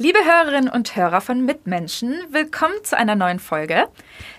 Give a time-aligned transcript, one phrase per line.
[0.00, 3.88] Liebe Hörerinnen und Hörer von Mitmenschen, willkommen zu einer neuen Folge.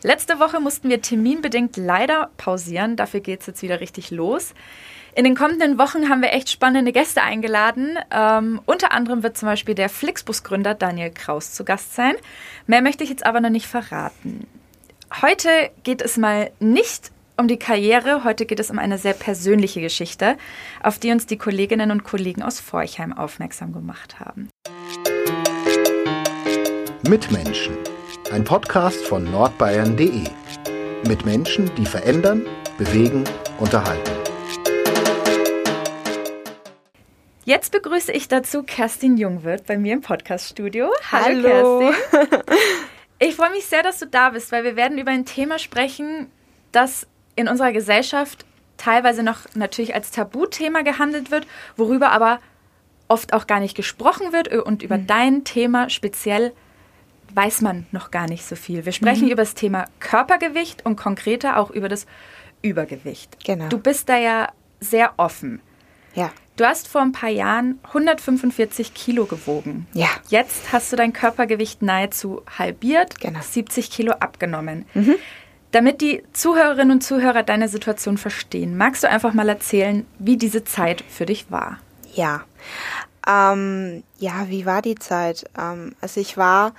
[0.03, 4.53] Letzte Woche mussten wir terminbedingt leider pausieren, dafür geht es jetzt wieder richtig los.
[5.15, 7.99] In den kommenden Wochen haben wir echt spannende Gäste eingeladen.
[8.09, 12.15] Ähm, unter anderem wird zum Beispiel der Flixbus-Gründer Daniel Kraus zu Gast sein.
[12.65, 14.47] Mehr möchte ich jetzt aber noch nicht verraten.
[15.21, 15.49] Heute
[15.83, 20.37] geht es mal nicht um die Karriere, heute geht es um eine sehr persönliche Geschichte,
[20.81, 24.49] auf die uns die Kolleginnen und Kollegen aus Forchheim aufmerksam gemacht haben.
[27.09, 27.75] Mitmenschen,
[28.31, 30.25] ein Podcast von nordbayern.de.
[31.07, 32.45] Mit Menschen, die verändern,
[32.77, 33.23] bewegen,
[33.57, 34.11] unterhalten.
[37.45, 40.91] Jetzt begrüße ich dazu Kerstin Jungwirth bei mir im Podcaststudio.
[41.11, 41.93] Hallo, Hallo.
[42.11, 42.43] Kerstin.
[43.17, 46.31] Ich freue mich sehr, dass du da bist, weil wir werden über ein Thema sprechen,
[46.71, 48.45] das in unserer Gesellschaft
[48.77, 52.39] teilweise noch natürlich als Tabuthema gehandelt wird, worüber aber
[53.07, 55.07] oft auch gar nicht gesprochen wird und über mhm.
[55.07, 56.53] dein Thema speziell
[57.33, 58.85] weiß man noch gar nicht so viel.
[58.85, 59.31] Wir sprechen mhm.
[59.31, 62.05] über das Thema Körpergewicht und konkreter auch über das
[62.61, 63.43] Übergewicht.
[63.43, 63.67] Genau.
[63.69, 64.49] Du bist da ja
[64.79, 65.61] sehr offen.
[66.13, 66.31] Ja.
[66.57, 69.87] Du hast vor ein paar Jahren 145 Kilo gewogen.
[69.93, 70.09] Ja.
[70.27, 73.39] Jetzt hast du dein Körpergewicht nahezu halbiert, genau.
[73.41, 74.85] 70 Kilo abgenommen.
[74.93, 75.15] Mhm.
[75.71, 80.63] Damit die Zuhörerinnen und Zuhörer deine Situation verstehen, magst du einfach mal erzählen, wie diese
[80.63, 81.77] Zeit für dich war?
[82.13, 82.43] Ja.
[83.27, 85.45] Ähm, ja, wie war die Zeit?
[85.57, 86.73] Ähm, also ich war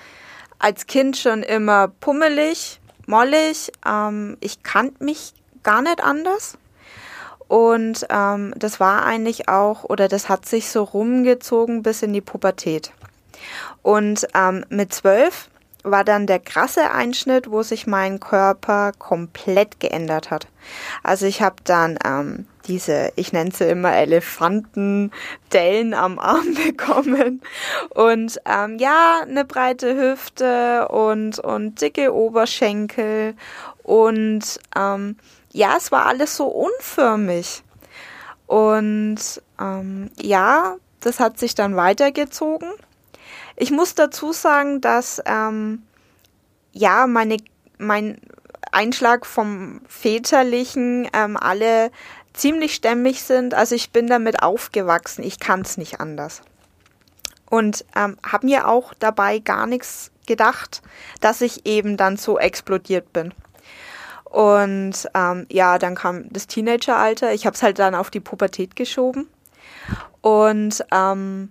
[0.60, 3.72] als Kind schon immer pummelig, mollig.
[3.84, 5.32] Ähm, ich kannte mich
[5.64, 6.56] gar nicht anders.
[7.48, 12.20] Und ähm, das war eigentlich auch, oder das hat sich so rumgezogen bis in die
[12.20, 12.92] Pubertät.
[13.82, 15.48] Und ähm, mit zwölf
[15.82, 20.46] war dann der krasse Einschnitt, wo sich mein Körper komplett geändert hat.
[21.02, 27.42] Also ich habe dann ähm, diese, ich nenne sie immer Elefantendellen am Arm bekommen
[27.90, 33.34] und ähm, ja, eine breite Hüfte und, und dicke Oberschenkel
[33.82, 35.16] und ähm,
[35.52, 37.64] ja, es war alles so unförmig.
[38.46, 39.18] Und
[39.60, 42.70] ähm, ja, das hat sich dann weitergezogen.
[43.56, 45.82] Ich muss dazu sagen, dass ähm,
[46.72, 47.38] ja meine
[47.78, 48.20] mein
[48.72, 51.90] Einschlag vom väterlichen ähm, alle
[52.32, 53.54] ziemlich stämmig sind.
[53.54, 55.22] Also ich bin damit aufgewachsen.
[55.22, 56.42] Ich kann es nicht anders.
[57.48, 60.82] Und ähm, habe mir auch dabei gar nichts gedacht,
[61.20, 63.34] dass ich eben dann so explodiert bin.
[64.24, 67.32] Und ähm, ja, dann kam das Teenageralter.
[67.34, 69.28] Ich habe es halt dann auf die Pubertät geschoben.
[70.20, 71.50] Und ähm,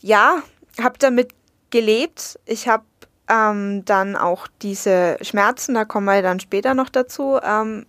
[0.00, 0.42] ja,
[0.80, 1.34] habe damit
[1.70, 2.38] gelebt.
[2.46, 2.84] Ich habe
[3.28, 7.86] ähm, dann auch diese Schmerzen, da kommen wir dann später noch dazu, ähm,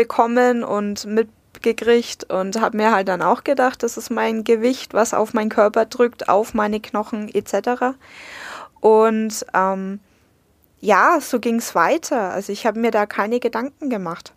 [0.00, 5.12] mitbekommen und mitgekriegt und habe mir halt dann auch gedacht, das ist mein Gewicht, was
[5.12, 7.96] auf meinen Körper drückt, auf meine Knochen etc.
[8.80, 10.00] Und ähm,
[10.80, 12.30] ja, so ging es weiter.
[12.30, 14.32] Also ich habe mir da keine Gedanken gemacht.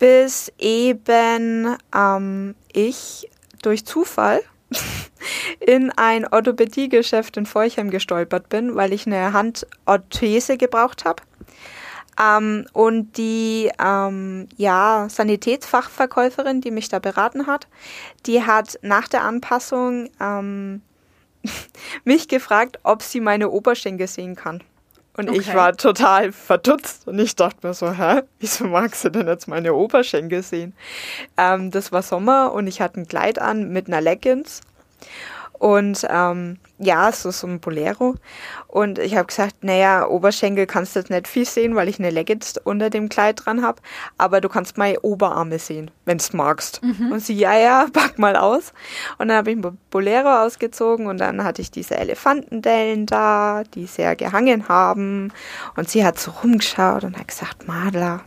[0.00, 3.30] Bis eben ähm, ich
[3.62, 4.42] durch Zufall
[5.60, 11.22] in ein Orthopädiegeschäft in Forchheim gestolpert bin, weil ich eine Handorthese gebraucht habe.
[12.20, 17.68] Ähm, und die ähm, ja, Sanitätsfachverkäuferin, die mich da beraten hat,
[18.26, 20.82] die hat nach der Anpassung ähm,
[22.04, 24.62] mich gefragt, ob sie meine Oberschenkel sehen kann.
[25.16, 25.40] Und okay.
[25.40, 29.48] ich war total verdutzt und ich dachte mir so, hä, wieso magst du denn jetzt
[29.48, 30.74] meine Oberschenkel sehen?
[31.36, 34.60] Ähm, das war Sommer und ich hatte ein Kleid an mit einer Leggings
[35.58, 38.14] und ähm, ja, so, so ein Bolero.
[38.68, 42.10] Und ich habe gesagt, naja, Oberschenkel kannst du jetzt nicht viel sehen, weil ich eine
[42.10, 43.82] Leggings unter dem Kleid dran habe.
[44.18, 46.80] Aber du kannst meine Oberarme sehen, wenn du magst.
[46.82, 47.12] Mhm.
[47.12, 48.72] Und sie, ja, ja, pack mal aus.
[49.18, 53.86] Und dann habe ich ein Bolero ausgezogen und dann hatte ich diese Elefantendellen da, die
[53.86, 55.32] sehr gehangen haben.
[55.76, 58.20] Und sie hat so rumgeschaut und hat gesagt, Madler,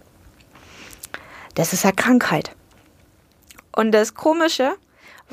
[1.56, 2.56] das ist eine Krankheit.
[3.74, 4.74] Und das Komische,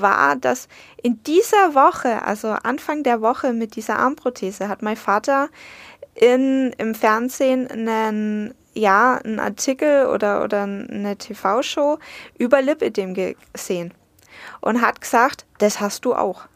[0.00, 0.68] war, dass
[1.02, 5.48] in dieser Woche, also Anfang der Woche mit dieser Armprothese, hat mein Vater
[6.14, 11.98] in, im Fernsehen einen, ja, einen Artikel oder, oder eine TV-Show
[12.38, 13.94] über Lipidem gesehen
[14.60, 16.46] und hat gesagt, das hast du auch.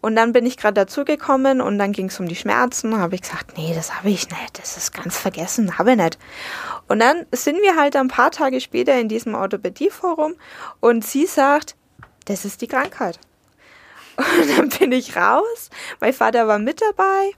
[0.00, 2.98] Und dann bin ich gerade dazugekommen und dann ging es um die Schmerzen.
[2.98, 4.58] habe ich gesagt, nee, das habe ich nicht.
[4.58, 6.18] Das ist ganz vergessen, habe ich nicht.
[6.88, 10.34] Und dann sind wir halt ein paar Tage später in diesem Orthopädieforum
[10.80, 11.76] und sie sagt,
[12.30, 13.18] das ist die Krankheit.
[14.16, 15.70] Und dann bin ich raus.
[16.00, 17.30] Mein Vater war mit dabei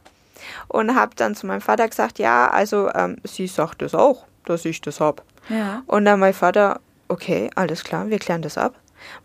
[0.69, 4.65] und habe dann zu meinem Vater gesagt, ja, also ähm, sie sagt das auch, dass
[4.65, 5.23] ich das habe.
[5.49, 5.83] Ja.
[5.87, 8.75] Und dann mein Vater, okay, alles klar, wir klären das ab.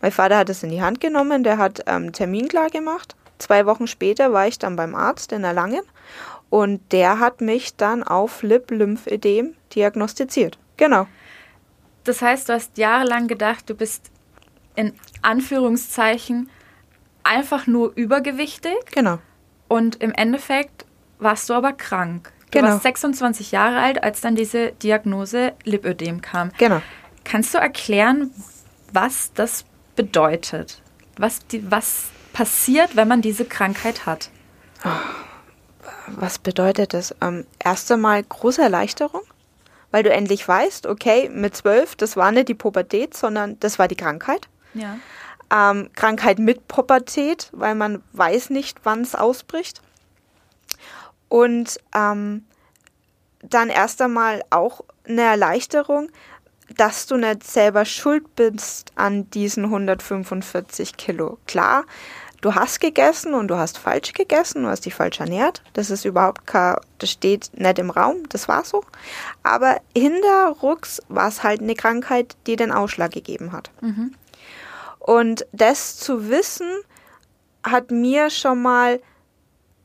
[0.00, 3.66] Mein Vater hat es in die Hand genommen, der hat ähm, Termin klar gemacht zwei
[3.66, 5.82] Wochen später war ich dann beim Arzt in Erlangen
[6.50, 10.58] und der hat mich dann auf Lip-Lymphödem diagnostiziert.
[10.76, 11.06] Genau.
[12.04, 14.10] Das heißt, du hast jahrelang gedacht, du bist
[14.78, 14.92] in
[15.22, 16.48] Anführungszeichen
[17.24, 18.76] einfach nur übergewichtig.
[18.92, 19.18] Genau.
[19.66, 20.86] Und im Endeffekt
[21.18, 22.32] warst du aber krank.
[22.50, 22.68] Du Genau.
[22.68, 26.52] warst 26 Jahre alt, als dann diese Diagnose Lipödem kam.
[26.58, 26.80] Genau.
[27.24, 28.30] Kannst du erklären,
[28.92, 29.64] was das
[29.96, 30.80] bedeutet?
[31.18, 34.30] Was, die, was passiert, wenn man diese Krankheit hat?
[36.06, 37.14] Was bedeutet das?
[37.20, 39.22] Ähm, erst einmal große Erleichterung,
[39.90, 43.88] weil du endlich weißt, okay, mit zwölf, das war nicht die Pubertät, sondern das war
[43.88, 44.48] die Krankheit.
[44.78, 44.98] Ja.
[45.50, 49.80] Ähm, Krankheit mit Pubertät, weil man weiß nicht, wann es ausbricht.
[51.28, 52.44] Und ähm,
[53.42, 56.10] dann erst einmal auch eine Erleichterung,
[56.76, 61.38] dass du nicht selber schuld bist an diesen 145 Kilo.
[61.46, 61.84] Klar,
[62.40, 65.62] du hast gegessen und du hast falsch gegessen, du hast dich falsch ernährt.
[65.72, 68.84] Das ist überhaupt kein, das steht nicht im Raum, das war so.
[69.42, 73.70] Aber hinterrucks war es halt eine Krankheit, die den Ausschlag gegeben hat.
[75.08, 76.70] Und das zu wissen,
[77.62, 79.00] hat mir schon mal,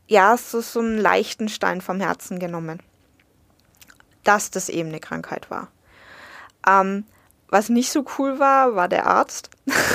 [0.05, 2.83] ja, so, so einen leichten Stein vom Herzen genommen.
[4.25, 5.69] Dass das eben eine Krankheit war.
[6.67, 7.05] Ähm,
[7.47, 9.49] was nicht so cool war, war der Arzt.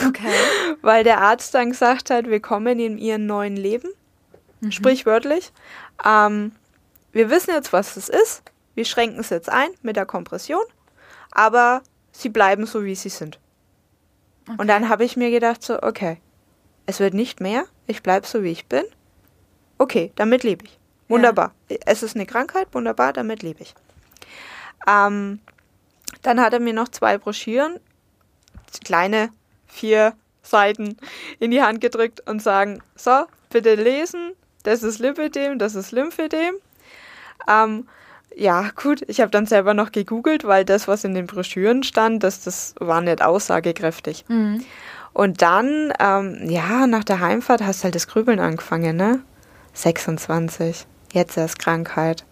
[0.07, 0.33] Okay.
[0.81, 3.91] Weil der Arzt dann gesagt hat, wir kommen in ihren neuen Leben.
[4.71, 5.53] Sprichwörtlich.
[6.07, 6.53] Ähm,
[7.13, 8.45] wir wissen jetzt, was es ist.
[8.75, 10.65] Wir schränken es jetzt ein mit der Kompression.
[11.33, 11.83] Aber
[12.13, 13.39] sie bleiben so, wie sie sind.
[14.57, 16.19] Und dann habe ich mir gedacht, so, okay,
[16.87, 17.65] es wird nicht mehr.
[17.87, 18.85] Ich bleibe so, wie ich bin.
[19.77, 20.79] Okay, damit lebe ich.
[21.09, 21.53] Wunderbar.
[21.85, 23.75] Es ist eine Krankheit, wunderbar, damit lebe ich.
[24.87, 25.41] Ähm,
[26.23, 27.79] dann hat er mir noch zwei Broschüren,
[28.85, 29.31] kleine
[29.67, 30.97] vier Seiten,
[31.39, 36.55] in die Hand gedrückt und sagen, so, bitte lesen, das ist Lipödem, das ist Lymphödem.
[37.49, 37.89] Ähm,
[38.37, 42.23] ja, gut, ich habe dann selber noch gegoogelt, weil das, was in den Broschüren stand,
[42.23, 44.25] das, das war nicht aussagekräftig.
[45.13, 49.21] Und dann, ähm, ja, nach der Heimfahrt hast du halt das Grübeln angefangen, ne?
[49.73, 52.25] 26, jetzt erst Krankheit.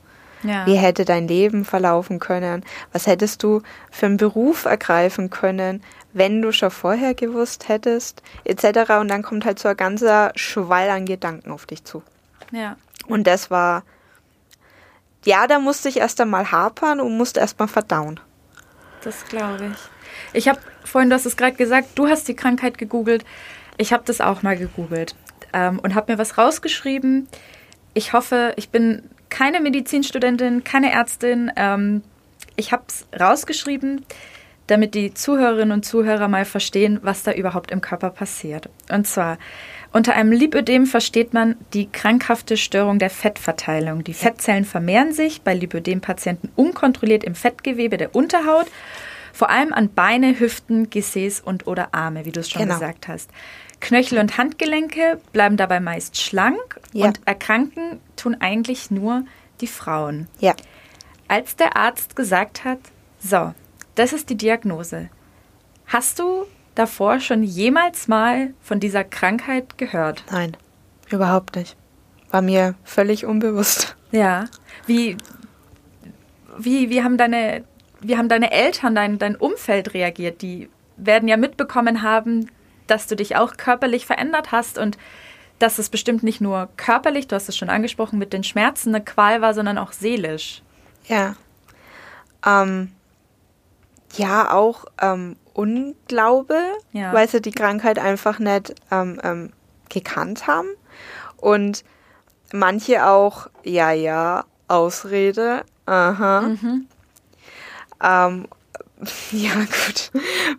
[0.42, 0.66] Ja.
[0.66, 2.64] Wie hätte dein Leben verlaufen können?
[2.92, 5.82] Was hättest du für einen Beruf ergreifen können,
[6.12, 8.92] wenn du schon vorher gewusst hättest, etc.
[9.00, 12.02] Und dann kommt halt so ein ganzer Schwall an Gedanken auf dich zu.
[12.52, 12.76] ja.
[13.08, 13.84] Und das war,
[15.26, 18.20] ja, da musste ich erst einmal hapern und musste erst mal verdauen.
[19.02, 19.78] Das glaube ich.
[20.32, 23.24] Ich habe vorhin, du hast es gerade gesagt, du hast die Krankheit gegoogelt.
[23.76, 25.14] Ich habe das auch mal gegoogelt
[25.52, 27.28] ähm, und habe mir was rausgeschrieben.
[27.94, 31.50] Ich hoffe, ich bin keine Medizinstudentin, keine Ärztin.
[31.56, 32.02] Ähm,
[32.56, 34.04] ich habe es rausgeschrieben,
[34.66, 38.68] damit die Zuhörerinnen und Zuhörer mal verstehen, was da überhaupt im Körper passiert.
[38.90, 39.38] Und zwar,
[39.96, 44.04] unter einem Lipödem versteht man die krankhafte Störung der Fettverteilung.
[44.04, 48.66] Die Fettzellen vermehren sich bei Lipödem-Patienten unkontrolliert im Fettgewebe der Unterhaut,
[49.32, 52.74] vor allem an Beine, Hüften, Gesäß und oder Arme, wie du es schon Genau.
[52.74, 53.30] gesagt hast.
[53.80, 57.06] Knöchel und Handgelenke bleiben dabei meist schlank Ja.
[57.06, 59.24] und erkranken tun eigentlich nur
[59.62, 60.28] die Frauen.
[60.40, 60.54] Ja.
[61.26, 62.80] Als der Arzt gesagt hat,
[63.18, 63.54] so,
[63.94, 65.08] das ist die Diagnose,
[65.86, 66.44] hast du
[66.76, 70.24] davor schon jemals mal von dieser Krankheit gehört?
[70.30, 70.56] Nein,
[71.10, 71.76] überhaupt nicht.
[72.30, 73.96] War mir völlig unbewusst.
[74.12, 74.44] Ja.
[74.86, 75.16] Wie,
[76.58, 77.64] wie, wie haben deine,
[78.00, 80.42] wie haben deine Eltern, dein, dein Umfeld reagiert?
[80.42, 82.50] Die werden ja mitbekommen haben,
[82.86, 84.96] dass du dich auch körperlich verändert hast und
[85.58, 89.04] dass es bestimmt nicht nur körperlich, du hast es schon angesprochen, mit den Schmerzen eine
[89.04, 90.62] Qual war, sondern auch seelisch.
[91.06, 91.34] Ja.
[92.44, 92.92] Ähm,
[94.16, 96.60] ja, auch ähm, Unglaube,
[96.92, 97.12] Ja.
[97.12, 99.52] weil sie die Krankheit einfach nicht ähm, ähm,
[99.88, 100.68] gekannt haben.
[101.38, 101.82] Und
[102.52, 106.50] manche auch, ja, ja, Ausrede, aha.
[108.02, 108.46] Ähm,
[109.30, 110.10] ja, gut.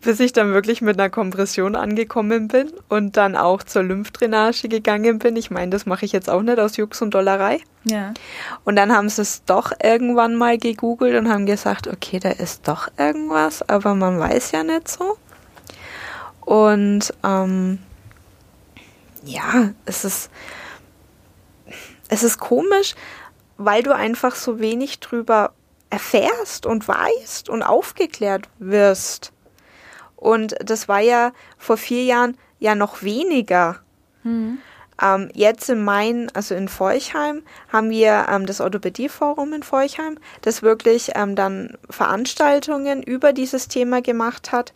[0.01, 5.17] Bis ich dann wirklich mit einer Kompression angekommen bin und dann auch zur Lymphdrainage gegangen
[5.17, 5.35] bin.
[5.35, 7.61] Ich meine, das mache ich jetzt auch nicht aus Jux und Dollerei.
[7.83, 8.13] Ja.
[8.63, 12.67] Und dann haben sie es doch irgendwann mal gegoogelt und haben gesagt, okay, da ist
[12.67, 15.17] doch irgendwas, aber man weiß ja nicht so.
[16.41, 17.79] Und ähm,
[19.23, 20.29] ja, es ist,
[22.07, 22.95] es ist komisch,
[23.57, 25.53] weil du einfach so wenig drüber
[25.89, 29.31] erfährst und weißt und aufgeklärt wirst.
[30.15, 33.79] Und das war ja vor vier Jahren ja noch weniger.
[35.01, 40.63] Ähm, jetzt in Main, also in Forchheim, haben wir ähm, das Orthopädieforum in Forchheim, das
[40.63, 44.73] wirklich ähm, dann Veranstaltungen über dieses Thema gemacht hat.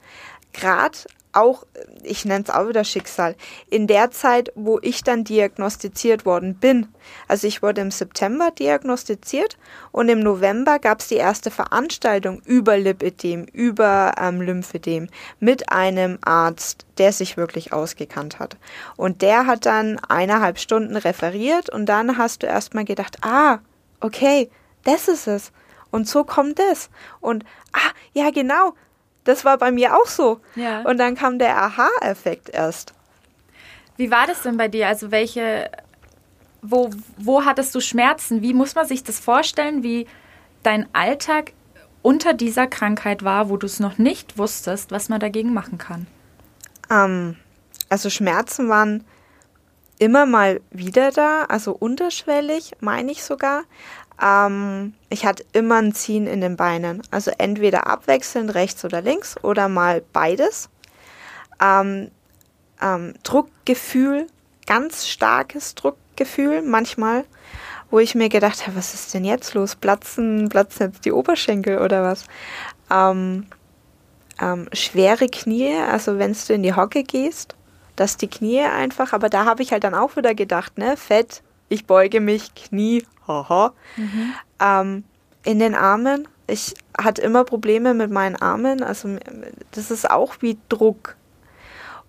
[0.53, 0.99] Gerade
[1.33, 1.65] auch,
[2.03, 3.35] ich nenne es auch wieder Schicksal,
[3.69, 6.87] in der Zeit, wo ich dann diagnostiziert worden bin.
[7.27, 9.57] Also ich wurde im September diagnostiziert
[9.91, 15.07] und im November gab es die erste Veranstaltung über Lipödem, über ähm, Lymphödem
[15.39, 18.57] mit einem Arzt, der sich wirklich ausgekannt hat.
[18.97, 23.59] Und der hat dann eineinhalb Stunden referiert und dann hast du erstmal gedacht, ah,
[23.99, 24.49] okay,
[24.83, 25.51] das ist es.
[25.91, 26.89] Und so kommt es.
[27.19, 28.73] Und, ah, ja, genau,
[29.23, 30.39] das war bei mir auch so.
[30.55, 30.81] Ja.
[30.81, 32.93] Und dann kam der Aha-Effekt erst.
[33.97, 34.87] Wie war das denn bei dir?
[34.87, 35.69] Also welche,
[36.61, 38.41] wo, wo hattest du Schmerzen?
[38.41, 40.07] Wie muss man sich das vorstellen, wie
[40.63, 41.53] dein Alltag
[42.01, 46.07] unter dieser Krankheit war, wo du es noch nicht wusstest, was man dagegen machen kann?
[46.89, 47.35] Ähm,
[47.89, 49.03] also Schmerzen waren
[49.99, 53.63] immer mal wieder da, also unterschwellig, meine ich sogar.
[54.21, 57.01] Ähm, ich hatte immer ein Ziehen in den Beinen.
[57.11, 60.69] Also entweder abwechselnd rechts oder links oder mal beides.
[61.61, 62.11] Ähm,
[62.81, 64.27] ähm, Druckgefühl,
[64.67, 67.25] ganz starkes Druckgefühl manchmal,
[67.89, 69.75] wo ich mir gedacht habe, was ist denn jetzt los?
[69.75, 72.25] Platzen, platzen jetzt die Oberschenkel oder was?
[72.89, 73.47] Ähm,
[74.39, 77.55] ähm, schwere Knie, also wenn du in die Hocke gehst,
[77.95, 81.43] dass die Knie einfach, aber da habe ich halt dann auch wieder gedacht, ne, Fett,
[81.71, 83.73] ich beuge mich, Knie, haha.
[83.95, 84.33] Mhm.
[84.59, 85.03] Ähm,
[85.43, 89.17] in den Armen, ich hatte immer Probleme mit meinen Armen, also
[89.71, 91.15] das ist auch wie Druck.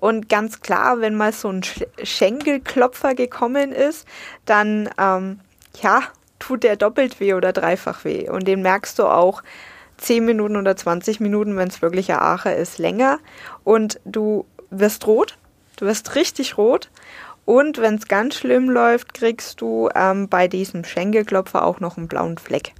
[0.00, 1.62] Und ganz klar, wenn mal so ein
[2.02, 4.04] Schenkelklopfer gekommen ist,
[4.46, 5.38] dann, ähm,
[5.80, 6.02] ja,
[6.40, 8.28] tut der doppelt weh oder dreifach weh.
[8.28, 9.44] Und den merkst du auch
[9.98, 13.20] 10 Minuten oder 20 Minuten, wenn es wirklich ein Acher ist, länger.
[13.62, 15.38] Und du wirst rot,
[15.76, 16.90] du wirst richtig rot.
[17.44, 22.08] Und wenn es ganz schlimm läuft, kriegst du ähm, bei diesem Schenkelklopfer auch noch einen
[22.08, 22.72] blauen Fleck.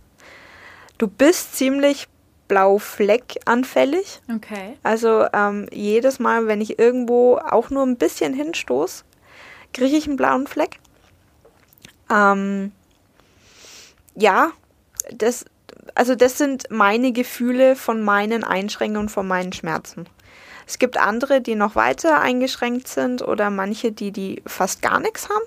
[0.98, 2.08] Du bist ziemlich
[2.46, 4.20] blaufleckanfällig.
[4.32, 4.76] Okay.
[4.82, 9.04] Also ähm, jedes Mal, wenn ich irgendwo auch nur ein bisschen hinstoße,
[9.72, 10.78] kriege ich einen blauen Fleck.
[12.10, 12.72] Ähm,
[14.14, 14.52] ja,
[15.12, 15.46] das,
[15.94, 20.06] also das sind meine Gefühle von meinen Einschränkungen, von meinen Schmerzen.
[20.66, 25.28] Es gibt andere, die noch weiter eingeschränkt sind oder manche, die, die fast gar nichts
[25.28, 25.44] haben.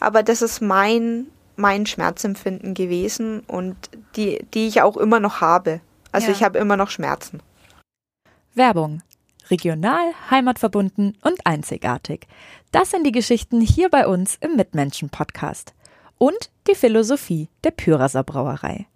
[0.00, 3.76] Aber das ist mein, mein Schmerzempfinden gewesen und
[4.16, 5.80] die, die ich auch immer noch habe.
[6.12, 6.32] Also ja.
[6.32, 7.40] ich habe immer noch Schmerzen.
[8.54, 9.02] Werbung.
[9.50, 12.26] Regional, heimatverbunden und einzigartig.
[12.70, 15.72] Das sind die Geschichten hier bei uns im Mitmenschen-Podcast.
[16.18, 18.86] Und die Philosophie der Pyraser Brauerei.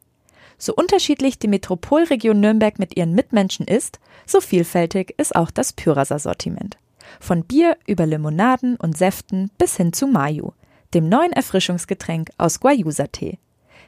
[0.65, 6.21] So unterschiedlich die Metropolregion Nürnberg mit ihren Mitmenschen ist, so vielfältig ist auch das Pyraser
[6.21, 6.77] Sortiment.
[7.19, 10.53] Von Bier über Limonaden und Säften bis hin zu Mayu,
[10.95, 13.41] dem neuen Erfrischungsgetränk aus Guayusa-Tee.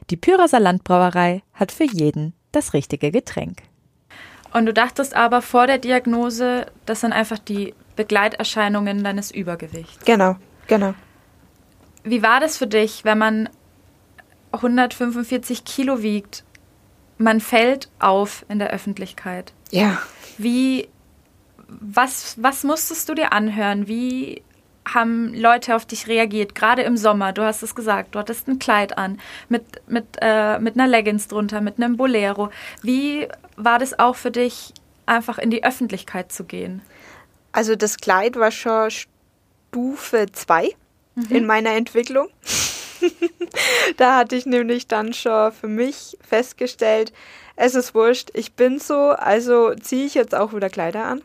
[0.09, 3.61] Die Pyraser Landbrauerei hat für jeden das richtige Getränk.
[4.51, 10.03] Und du dachtest aber vor der Diagnose, das sind einfach die Begleiterscheinungen deines Übergewichts.
[10.03, 10.35] Genau,
[10.67, 10.93] genau.
[12.03, 13.49] Wie war das für dich, wenn man
[14.51, 16.43] 145 Kilo wiegt
[17.17, 19.53] man fällt auf in der Öffentlichkeit.
[19.71, 20.01] Ja.
[20.37, 20.87] Wie,
[21.67, 23.87] was, was musstest du dir anhören?
[23.87, 24.41] Wie
[24.87, 27.33] haben Leute auf dich reagiert, gerade im Sommer?
[27.33, 29.19] Du hast es gesagt, du hattest ein Kleid an,
[29.49, 32.49] mit, mit, äh, mit einer Leggings drunter, mit einem Bolero.
[32.81, 34.73] Wie war das auch für dich,
[35.05, 36.81] einfach in die Öffentlichkeit zu gehen?
[37.51, 40.69] Also das Kleid war schon Stufe 2
[41.15, 41.25] mhm.
[41.29, 42.27] in meiner Entwicklung.
[43.97, 47.13] da hatte ich nämlich dann schon für mich festgestellt,
[47.55, 51.21] es ist wurscht, ich bin so, also ziehe ich jetzt auch wieder Kleider an.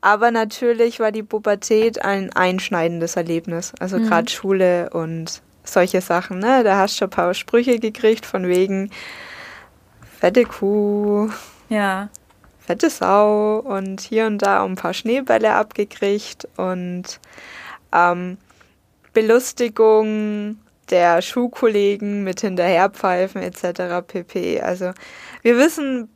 [0.00, 3.72] Aber natürlich war die Pubertät ein einschneidendes Erlebnis.
[3.80, 4.06] Also mhm.
[4.06, 6.62] gerade Schule und solche Sachen, ne?
[6.62, 8.90] Da hast du schon ein paar Sprüche gekriegt von wegen
[10.20, 11.30] fette Kuh.
[11.68, 12.08] Ja.
[12.60, 17.18] Fette Sau und hier und da ein paar Schneebälle abgekriegt und
[17.92, 18.36] ähm,
[19.14, 20.58] Belustigung
[20.90, 24.06] der Schulkollegen mit hinterherpfeifen etc.
[24.06, 24.60] pp.
[24.60, 24.92] Also
[25.42, 26.08] wir wissen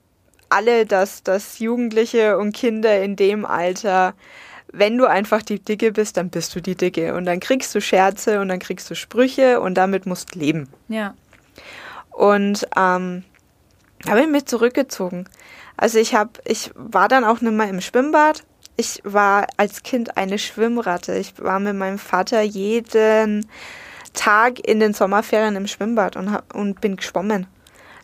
[0.49, 4.15] alle, dass, dass Jugendliche und Kinder in dem Alter,
[4.73, 7.15] wenn du einfach die Dicke bist, dann bist du die Dicke.
[7.15, 10.69] Und dann kriegst du Scherze und dann kriegst du Sprüche und damit musst leben.
[10.89, 11.15] Ja.
[12.11, 13.25] Und ähm,
[14.07, 15.27] habe ich mich zurückgezogen.
[15.77, 18.45] Also ich habe, ich war dann auch nicht mehr im Schwimmbad.
[18.77, 21.15] Ich war als Kind eine Schwimmratte.
[21.17, 23.47] Ich war mit meinem Vater jeden
[24.15, 27.47] Tag in den Sommerferien im Schwimmbad und, und bin geschwommen.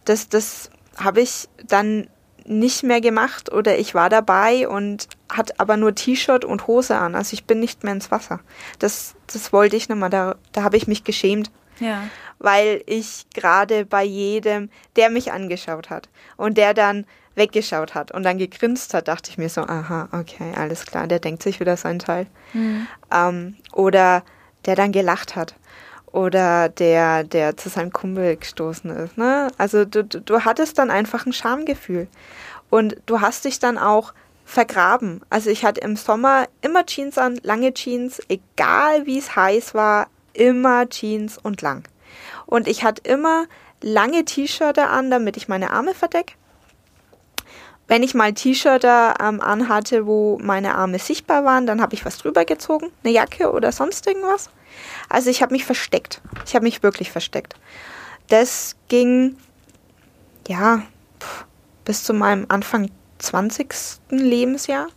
[0.05, 2.09] Das, das habe ich dann
[2.49, 7.15] nicht mehr gemacht oder ich war dabei und hatte aber nur T-Shirt und Hose an.
[7.15, 8.41] Also ich bin nicht mehr ins Wasser.
[8.79, 10.09] Das, das wollte ich nicht mehr.
[10.09, 11.50] Da, da habe ich mich geschämt.
[11.79, 12.05] Ja.
[12.38, 18.23] Weil ich gerade bei jedem, der mich angeschaut hat und der dann weggeschaut hat und
[18.25, 21.77] dann gegrinst hat, dachte ich mir so, aha, okay, alles klar, der denkt sich wieder
[21.77, 22.27] seinen Teil.
[22.53, 22.87] Mhm.
[23.12, 24.25] Ähm, oder
[24.67, 25.55] der dann gelacht hat.
[26.12, 29.19] Oder der, der zu seinem Kumpel gestoßen ist.
[29.19, 29.49] Ne?
[29.59, 32.09] Also du, du hattest dann einfach ein Schamgefühl.
[32.71, 34.12] Und du hast dich dann auch
[34.45, 35.21] vergraben.
[35.29, 40.09] Also ich hatte im Sommer immer Jeans an, lange Jeans, egal wie es heiß war,
[40.33, 41.85] immer Jeans und lang.
[42.47, 43.45] Und ich hatte immer
[43.83, 46.35] lange T-Shirts an, damit ich meine Arme verdecke.
[47.88, 52.18] Wenn ich mal T-Shirts ähm, anhatte, wo meine Arme sichtbar waren, dann habe ich was
[52.18, 54.50] drüber gezogen, eine Jacke oder sonst irgendwas.
[55.09, 56.21] Also ich habe mich versteckt.
[56.47, 57.54] Ich habe mich wirklich versteckt.
[58.28, 59.37] Das ging,
[60.47, 60.83] ja,
[61.85, 63.75] bis zu meinem Anfang 20.
[64.11, 64.88] Lebensjahr,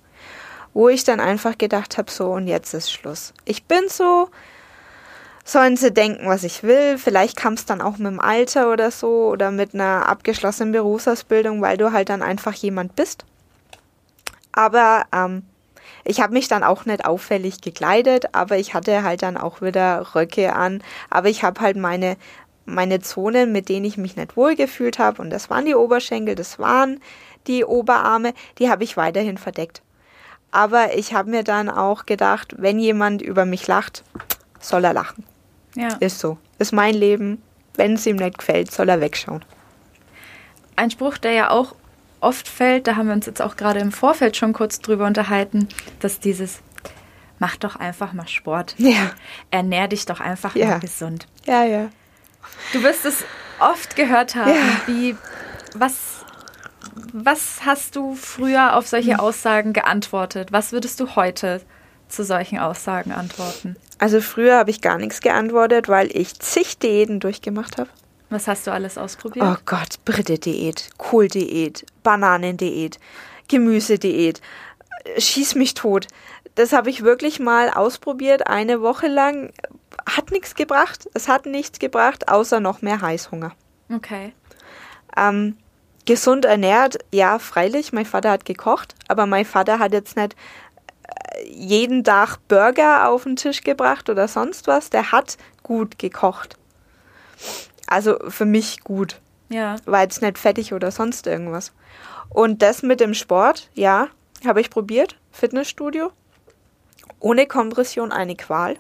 [0.73, 3.33] wo ich dann einfach gedacht habe, so und jetzt ist Schluss.
[3.45, 4.29] Ich bin so,
[5.51, 6.97] sollen sie denken, was ich will.
[6.97, 11.61] Vielleicht kam es dann auch mit dem Alter oder so oder mit einer abgeschlossenen Berufsausbildung,
[11.61, 13.25] weil du halt dann einfach jemand bist.
[14.51, 15.43] Aber ähm,
[16.03, 20.15] ich habe mich dann auch nicht auffällig gekleidet, aber ich hatte halt dann auch wieder
[20.15, 20.83] Röcke an.
[21.09, 22.17] Aber ich habe halt meine,
[22.65, 25.21] meine Zonen, mit denen ich mich nicht wohlgefühlt habe.
[25.21, 27.01] Und das waren die Oberschenkel, das waren
[27.47, 29.81] die Oberarme, die habe ich weiterhin verdeckt.
[30.51, 34.03] Aber ich habe mir dann auch gedacht, wenn jemand über mich lacht,
[34.59, 35.23] soll er lachen.
[35.75, 35.95] Ja.
[35.99, 36.37] Ist so.
[36.59, 37.41] Ist mein Leben.
[37.75, 39.45] Wenn es ihm nicht gefällt, soll er wegschauen.
[40.75, 41.75] Ein Spruch, der ja auch
[42.19, 45.67] oft fällt, da haben wir uns jetzt auch gerade im Vorfeld schon kurz drüber unterhalten,
[45.99, 46.61] dass dieses
[47.39, 48.75] mach doch einfach mal Sport.
[48.77, 49.11] Ja.
[49.49, 50.67] Ernähr dich doch einfach ja.
[50.67, 51.27] mal gesund.
[51.45, 51.89] Ja, ja.
[52.73, 53.23] Du wirst es
[53.59, 54.81] oft gehört haben, ja.
[54.87, 55.15] wie
[55.73, 56.23] was
[57.13, 59.19] was hast du früher auf solche hm.
[59.19, 60.51] Aussagen geantwortet?
[60.51, 61.61] Was würdest du heute
[62.11, 63.75] zu solchen Aussagen antworten?
[63.97, 67.89] Also früher habe ich gar nichts geantwortet, weil ich zig Diäten durchgemacht habe.
[68.29, 69.45] Was hast du alles ausprobiert?
[69.45, 72.97] Oh Gott, Britte-Diät, Kohl-Diät, Bananendiät,
[73.47, 74.41] Gemüsediät,
[75.17, 76.07] schieß mich tot.
[76.55, 79.51] Das habe ich wirklich mal ausprobiert, eine Woche lang.
[80.05, 81.09] Hat nichts gebracht.
[81.13, 83.53] Es hat nichts gebracht, außer noch mehr Heißhunger.
[83.93, 84.33] Okay.
[85.17, 85.57] Ähm,
[86.05, 87.93] gesund ernährt, ja, freilich.
[87.93, 90.35] Mein Vater hat gekocht, aber mein Vater hat jetzt nicht
[91.45, 94.89] jeden Tag Burger auf den Tisch gebracht oder sonst was.
[94.89, 96.57] Der hat gut gekocht.
[97.87, 99.19] Also für mich gut.
[99.49, 99.75] Ja.
[99.85, 101.73] War jetzt nicht fettig oder sonst irgendwas.
[102.29, 104.07] Und das mit dem Sport, ja,
[104.45, 105.17] habe ich probiert.
[105.31, 106.11] Fitnessstudio.
[107.19, 108.77] Ohne Kompression eine Qual.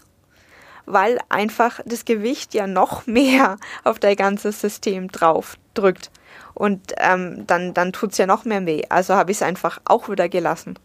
[0.85, 6.11] Weil einfach das Gewicht ja noch mehr auf dein ganzes System drauf drückt.
[6.53, 8.83] Und ähm, dann, dann tut es ja noch mehr weh.
[8.89, 10.77] Also habe ich es einfach auch wieder gelassen.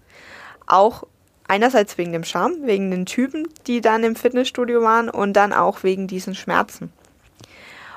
[0.67, 1.05] Auch
[1.49, 5.83] einerseits wegen dem Charme, wegen den Typen, die dann im Fitnessstudio waren und dann auch
[5.83, 6.93] wegen diesen Schmerzen.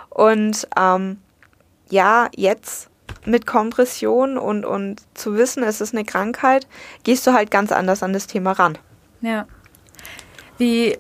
[0.10, 1.18] Und ähm,
[1.90, 2.90] ja, jetzt
[3.26, 6.68] mit Kompression und, und zu wissen, es ist eine Krankheit,
[7.04, 8.78] gehst du halt ganz anders an das Thema ran.
[9.22, 9.48] Ja.
[10.58, 10.98] Wie,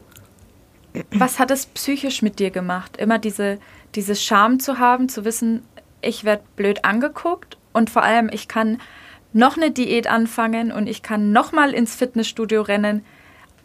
[1.11, 2.97] was hat es psychisch mit dir gemacht?
[2.97, 3.59] Immer diese,
[3.95, 5.63] diese Scham zu haben, zu wissen,
[6.01, 8.79] ich werde blöd angeguckt und vor allem, ich kann
[9.33, 13.05] noch eine Diät anfangen und ich kann noch mal ins Fitnessstudio rennen,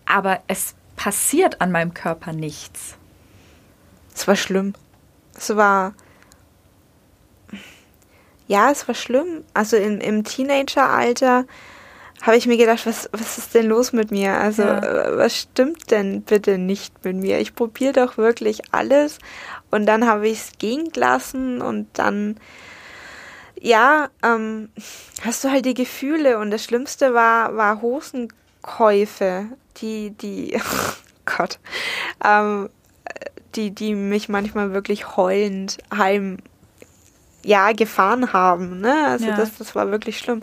[0.07, 2.97] aber es passiert an meinem Körper nichts.
[4.15, 4.75] Es war schlimm.
[5.37, 5.95] Es war
[8.47, 9.45] ja, es war schlimm.
[9.55, 11.47] Also im, im Teenageralter
[12.23, 14.35] habe ich mir gedacht, was, was ist denn los mit mir?
[14.35, 14.79] Also ja.
[14.79, 17.41] Äh, was stimmt denn bitte nicht mit mir?
[17.41, 19.19] Ich probiere doch wirklich alles
[19.71, 22.37] und dann habe ich es gehen gelassen und dann,
[23.65, 24.69] ja, ähm,
[25.25, 29.47] hast du halt die Gefühle und das Schlimmste war, war Hosenkäufe,
[29.79, 30.93] die, die, oh
[31.25, 31.59] Gott,
[32.23, 32.69] ähm,
[33.55, 36.37] die, die mich manchmal wirklich heulend heim,
[37.43, 39.07] ja, gefahren haben, ne?
[39.07, 39.37] Also ja.
[39.37, 40.43] das, das war wirklich schlimm.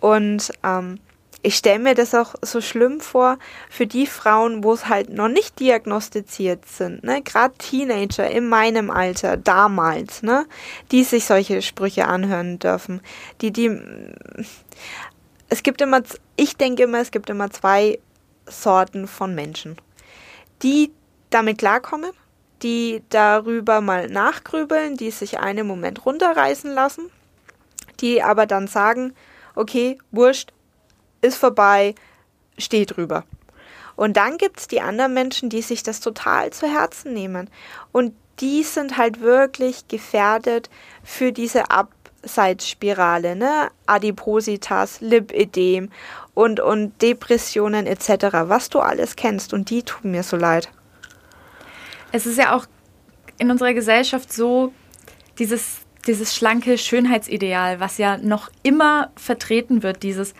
[0.00, 0.98] Und ähm,
[1.42, 5.28] ich stelle mir das auch so schlimm vor für die Frauen, wo es halt noch
[5.28, 7.20] nicht diagnostiziert sind, ne?
[7.22, 10.46] Gerade Teenager in meinem Alter, damals, ne?
[10.92, 13.00] Die sich solche Sprüche anhören dürfen.
[13.40, 13.76] Die, die,
[15.48, 16.02] es gibt immer,
[16.36, 17.98] ich denke immer, es gibt immer zwei
[18.46, 19.76] Sorten von Menschen.
[20.62, 20.92] Die
[21.30, 22.12] damit klarkommen,
[22.62, 27.10] die darüber mal nachgrübeln, die sich einen Moment runterreißen lassen,
[28.00, 29.14] die aber dann sagen,
[29.56, 30.52] okay, wurscht,
[31.22, 31.94] ist vorbei,
[32.58, 33.24] steh drüber.
[33.96, 37.50] Und dann gibt es die anderen Menschen, die sich das total zu Herzen nehmen.
[37.92, 40.70] Und die sind halt wirklich gefährdet
[41.04, 43.70] für diese Abseitsspirale, ne?
[43.86, 45.90] Adipositas, Lipidem
[46.34, 48.08] und, und Depressionen etc.,
[48.44, 49.52] was du alles kennst.
[49.52, 50.70] Und die tun mir so leid.
[52.10, 52.66] Es ist ja auch
[53.38, 54.72] in unserer Gesellschaft so,
[55.38, 60.34] dieses dieses schlanke Schönheitsideal, was ja noch immer vertreten wird, dieses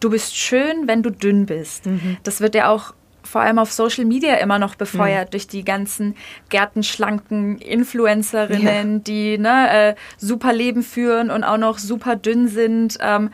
[0.00, 1.86] du bist schön, wenn du dünn bist.
[1.86, 2.16] Mhm.
[2.22, 5.30] Das wird ja auch vor allem auf Social Media immer noch befeuert mhm.
[5.32, 6.16] durch die ganzen
[6.48, 8.98] gärtenschlanken Influencerinnen, ja.
[8.98, 12.98] die ne, äh, super Leben führen und auch noch super dünn sind.
[13.00, 13.30] Ähm,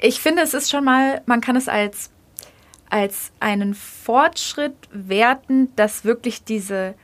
[0.00, 2.10] ich finde, es ist schon mal, man kann es als,
[2.90, 6.94] als einen Fortschritt werten, dass wirklich diese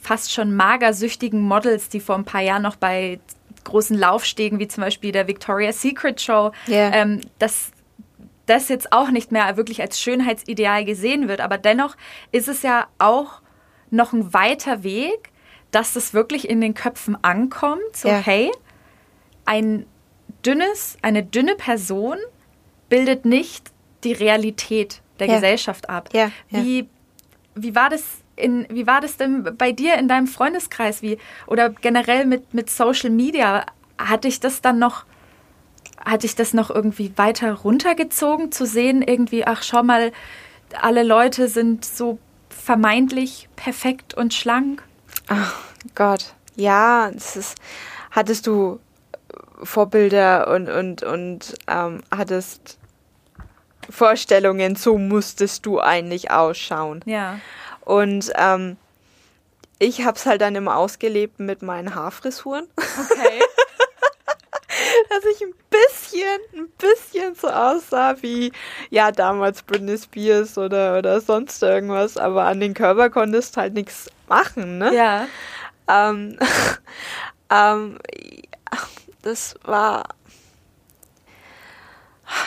[0.00, 3.20] fast schon magersüchtigen Models, die vor ein paar Jahren noch bei
[3.64, 6.94] großen Laufstegen wie zum Beispiel der Victoria's Secret Show, yeah.
[6.94, 7.72] ähm, dass
[8.46, 11.40] das jetzt auch nicht mehr wirklich als Schönheitsideal gesehen wird.
[11.40, 11.96] Aber dennoch
[12.32, 13.40] ist es ja auch
[13.90, 15.30] noch ein weiter Weg,
[15.70, 17.96] dass das wirklich in den Köpfen ankommt.
[17.96, 18.18] So, ja.
[18.18, 18.50] hey,
[19.44, 19.86] ein
[20.44, 22.18] dünnes, eine dünne Person
[22.88, 23.72] bildet nicht
[24.04, 25.34] die Realität der ja.
[25.34, 26.10] Gesellschaft ab.
[26.12, 26.30] Ja.
[26.50, 26.88] Wie,
[27.54, 28.02] wie war das
[28.36, 31.02] in, wie war das denn bei dir in deinem Freundeskreis?
[31.02, 33.64] Wie, oder generell mit, mit Social Media?
[33.96, 35.04] Hatte ich das dann noch
[36.04, 40.12] hat dich das noch irgendwie weiter runtergezogen zu sehen, irgendwie, ach schau mal,
[40.80, 44.82] alle Leute sind so vermeintlich perfekt und schlank?
[45.28, 45.54] Ach
[45.94, 47.58] Gott, ja, das ist,
[48.10, 48.80] hattest du
[49.62, 52.78] Vorbilder und, und, und ähm, hattest
[53.88, 57.00] Vorstellungen, so musstest du eigentlich ausschauen.
[57.06, 57.38] Ja.
[57.82, 58.76] Und ähm,
[59.78, 62.66] ich habe es halt dann immer ausgelebt mit meinen Haarfrisuren.
[62.76, 63.42] Okay.
[65.08, 68.52] dass ich ein bisschen, ein bisschen so aussah wie,
[68.90, 74.10] ja, damals Britney Spears oder, oder sonst irgendwas, aber an den Körper konntest halt nichts
[74.28, 74.94] machen, ne?
[74.94, 75.26] Ja.
[75.88, 76.38] Ähm,
[77.50, 77.98] ähm,
[79.22, 80.04] das war,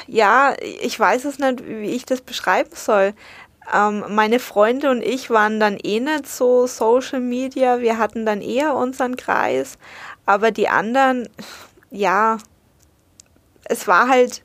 [0.08, 3.14] ja, ich weiß es nicht, wie ich das beschreiben soll.
[3.74, 8.42] Ähm, meine Freunde und ich waren dann eh nicht so Social Media, wir hatten dann
[8.42, 9.78] eher unseren Kreis,
[10.26, 11.28] aber die anderen,
[11.92, 12.38] ja,
[13.66, 14.44] es war halt,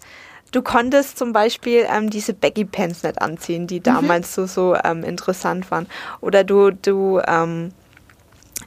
[0.52, 3.84] du konntest zum Beispiel ähm, diese Baggy Pants nicht anziehen, die mhm.
[3.84, 4.46] damals mhm.
[4.46, 5.86] so, so ähm, interessant waren.
[6.20, 7.72] Oder du, du, ähm,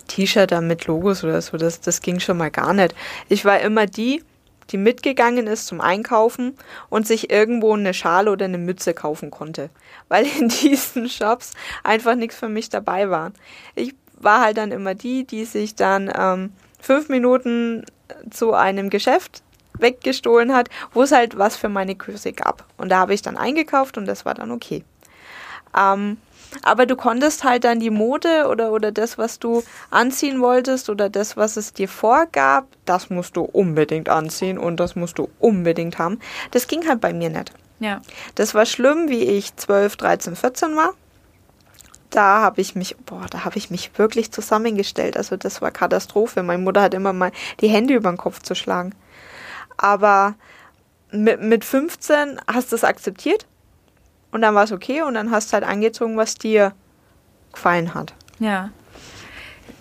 [0.08, 2.96] T-Shirt mit Logos oder so, das, das ging schon mal gar nicht.
[3.30, 4.24] Ich war immer die,
[4.72, 6.56] die mitgegangen ist zum Einkaufen
[6.90, 9.70] und sich irgendwo eine Schale oder eine Mütze kaufen konnte,
[10.08, 13.32] weil in diesen Shops einfach nichts für mich dabei war.
[13.76, 17.86] Ich war halt dann immer die, die sich dann ähm, fünf Minuten
[18.30, 19.42] zu einem Geschäft
[19.78, 22.66] weggestohlen hat, wo es halt was für meine Größe gab.
[22.78, 24.84] Und da habe ich dann eingekauft und das war dann okay.
[25.78, 26.18] Ähm,
[26.64, 31.10] aber du konntest halt dann die Mode oder, oder das, was du anziehen wolltest oder
[31.10, 35.98] das, was es dir vorgab, das musst du unbedingt anziehen und das musst du unbedingt
[35.98, 36.20] haben.
[36.52, 37.52] Das ging halt bei mir nicht.
[37.80, 38.02] Ja.
[38.36, 40.94] Das war schlimm, wie ich 12, 13, 14 war.
[42.16, 45.18] Da habe ich mich, boah, da habe ich mich wirklich zusammengestellt.
[45.18, 46.44] Also das war Katastrophe.
[46.44, 48.96] Meine Mutter hat immer mal die Hände über den Kopf zu schlagen.
[49.76, 50.36] Aber
[51.12, 53.46] mit, mit 15 hast du es akzeptiert
[54.32, 56.72] und dann war es okay und dann hast du halt angezogen, was dir
[57.52, 58.14] gefallen hat.
[58.40, 58.70] Ja.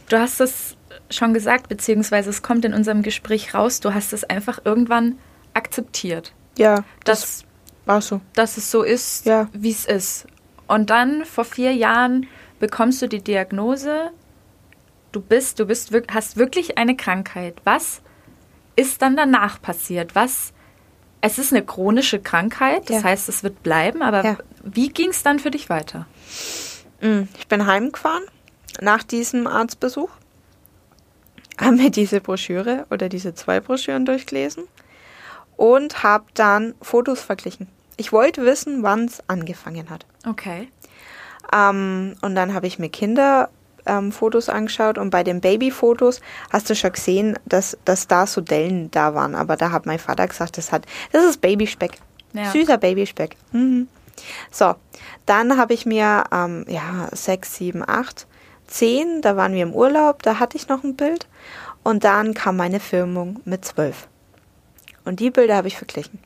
[0.09, 0.77] Du hast es
[1.11, 5.21] schon gesagt, beziehungsweise es kommt in unserem Gespräch raus, du hast es einfach irgendwann
[5.55, 6.33] akzeptiert.
[6.59, 6.83] Ja.
[7.05, 7.45] Das dass,
[7.85, 8.21] war so.
[8.33, 9.49] Dass es so ist, ja.
[9.53, 10.27] wie es ist.
[10.67, 12.27] Und dann vor vier Jahren
[12.59, 14.11] bekommst du die Diagnose,
[15.13, 17.57] du bist, du bist, hast wirklich eine Krankheit.
[17.65, 18.01] Was
[18.77, 20.15] ist dann danach passiert?
[20.15, 20.53] Was?
[21.21, 23.05] Es ist eine chronische Krankheit, das ja.
[23.05, 24.39] heißt, es wird bleiben, aber ja.
[24.63, 26.07] wie ging es dann für dich weiter?
[27.01, 28.25] Mm, ich bin heimgefahren
[28.81, 30.11] nach diesem Arztbesuch,
[31.59, 34.65] habe mir diese Broschüre oder diese zwei Broschüren durchgelesen
[35.57, 37.69] und habe dann Fotos verglichen.
[37.97, 40.05] Ich wollte wissen, wann es angefangen hat.
[40.27, 40.69] Okay.
[41.53, 43.51] Ähm, und dann habe ich mir Kinder
[43.87, 44.13] ähm,
[44.49, 49.15] angeschaut und bei den Babyfotos hast du schon gesehen, dass, dass da so Dellen da
[49.15, 49.35] waren.
[49.35, 51.93] Aber da hat mein Vater gesagt, das hat, das ist Babyspeck.
[52.33, 52.51] Ja.
[52.51, 53.37] Süßer Babyspeck.
[53.53, 53.89] Mhm.
[54.51, 54.75] So,
[55.27, 58.27] dann habe ich mir, ähm, ja, sechs, sieben, acht,
[58.67, 61.27] zehn, da waren wir im Urlaub, da hatte ich noch ein Bild.
[61.83, 64.09] Und dann kam meine Firmung mit zwölf.
[65.05, 66.19] Und die Bilder habe ich verglichen.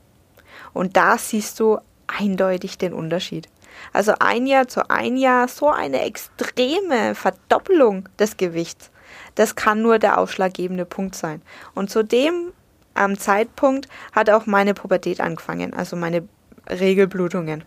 [0.72, 3.48] Und da siehst du eindeutig den Unterschied.
[3.92, 8.90] Also ein Jahr zu ein Jahr so eine extreme Verdoppelung des Gewichts.
[9.34, 11.42] Das kann nur der ausschlaggebende Punkt sein.
[11.74, 12.52] Und zu dem
[12.96, 16.28] ähm, Zeitpunkt hat auch meine Pubertät angefangen, also meine
[16.68, 17.64] Regelblutungen.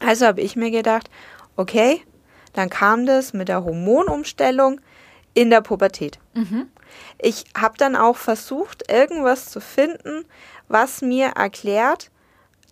[0.00, 1.10] Also habe ich mir gedacht,
[1.56, 2.02] okay,
[2.52, 4.80] dann kam das mit der Hormonumstellung
[5.34, 6.18] in der Pubertät.
[6.34, 6.68] Mhm.
[7.20, 10.24] Ich habe dann auch versucht, irgendwas zu finden,
[10.68, 12.10] was mir erklärt,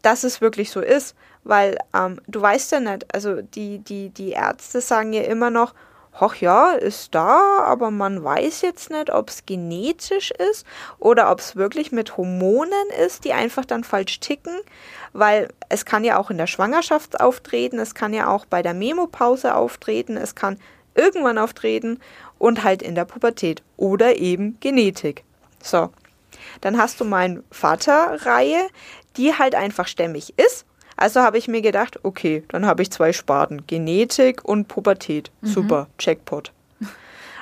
[0.02, 1.14] dass es wirklich so ist
[1.46, 5.74] weil ähm, du weißt ja nicht, also die, die, die Ärzte sagen ja immer noch,
[6.18, 10.66] ach ja, ist da, aber man weiß jetzt nicht, ob es genetisch ist
[10.98, 14.56] oder ob es wirklich mit Hormonen ist, die einfach dann falsch ticken,
[15.12, 18.74] weil es kann ja auch in der Schwangerschaft auftreten, es kann ja auch bei der
[18.74, 20.58] Memopause auftreten, es kann
[20.94, 22.00] irgendwann auftreten
[22.38, 25.22] und halt in der Pubertät oder eben Genetik.
[25.62, 25.90] So,
[26.60, 28.66] dann hast du mein Vaterreihe,
[29.16, 33.12] die halt einfach stämmig ist also habe ich mir gedacht, okay, dann habe ich zwei
[33.12, 35.30] Sparten, Genetik und Pubertät.
[35.42, 35.46] Mhm.
[35.46, 36.52] Super, Jackpot.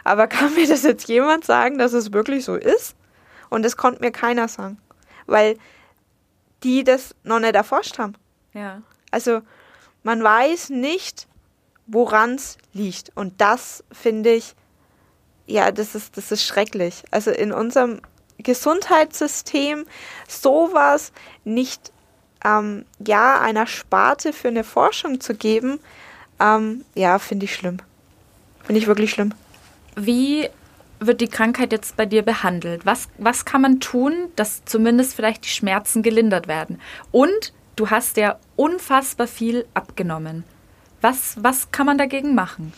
[0.05, 2.97] Aber kann mir das jetzt jemand sagen, dass es wirklich so ist?
[3.51, 4.79] Und das konnte mir keiner sagen,
[5.27, 5.57] weil
[6.65, 8.15] die das noch nicht erforscht haben.
[8.53, 8.83] Ja.
[9.11, 9.43] Also
[10.03, 11.29] man weiß nicht,
[11.87, 13.13] woran es liegt.
[13.15, 14.55] Und das finde ich,
[15.47, 17.05] ja, das ist, das ist schrecklich.
[17.11, 18.01] Also in unserem
[18.39, 19.87] Gesundheitssystem
[20.27, 21.13] sowas
[21.45, 21.93] nicht
[22.45, 25.81] ähm, ja, einer Sparte für eine Forschung zu geben,
[26.41, 27.79] ähm, ja, finde ich schlimm.
[28.65, 29.33] Finde ich wirklich schlimm.
[29.97, 30.49] Wie
[31.01, 32.87] wird die Krankheit jetzt bei dir behandelt?
[32.87, 36.81] Was, was kann man tun, dass zumindest vielleicht die Schmerzen gelindert werden?
[37.11, 40.45] Und du hast ja unfassbar viel abgenommen.
[41.01, 42.73] Was, was kann man dagegen machen?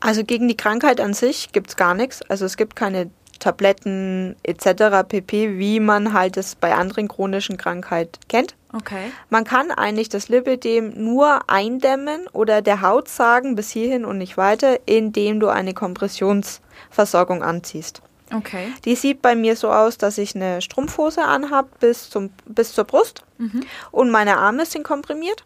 [0.00, 2.20] Also gegen die Krankheit an sich gibt es gar nichts.
[2.22, 5.08] Also es gibt keine Tabletten etc.
[5.08, 8.54] pp, wie man halt es bei anderen chronischen Krankheiten kennt.
[8.74, 9.12] Okay.
[9.30, 14.36] Man kann eigentlich das Lipidem nur eindämmen oder der Haut sagen, bis hierhin und nicht
[14.36, 18.02] weiter, indem du eine Kompressionsversorgung anziehst.
[18.32, 18.72] Okay.
[18.84, 22.84] Die sieht bei mir so aus, dass ich eine Strumpfhose anhab bis, zum, bis zur
[22.84, 23.62] Brust mhm.
[23.92, 25.44] und meine Arme sind komprimiert.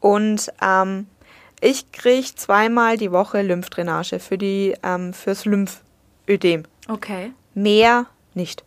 [0.00, 1.06] Und ähm,
[1.60, 6.64] ich kriege zweimal die Woche Lymphdrainage für die, ähm, fürs Lymphödem.
[6.88, 7.32] Okay.
[7.54, 8.64] Mehr nicht.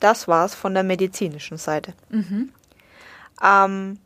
[0.00, 1.94] Das war's von der medizinischen Seite.
[2.10, 2.52] Mhm.
[3.42, 3.98] Ähm,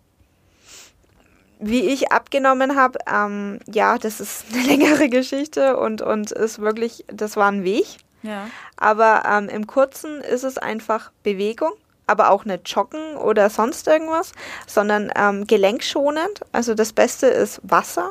[1.59, 7.05] wie ich abgenommen habe, ähm, ja, das ist eine längere Geschichte und, und ist wirklich,
[7.07, 7.87] das war ein Weg.
[8.23, 8.49] Ja.
[8.77, 11.73] Aber ähm, im Kurzen ist es einfach Bewegung,
[12.07, 14.33] aber auch nicht Joggen oder sonst irgendwas,
[14.67, 16.41] sondern ähm, gelenkschonend.
[16.53, 18.11] Also das Beste ist Wasser,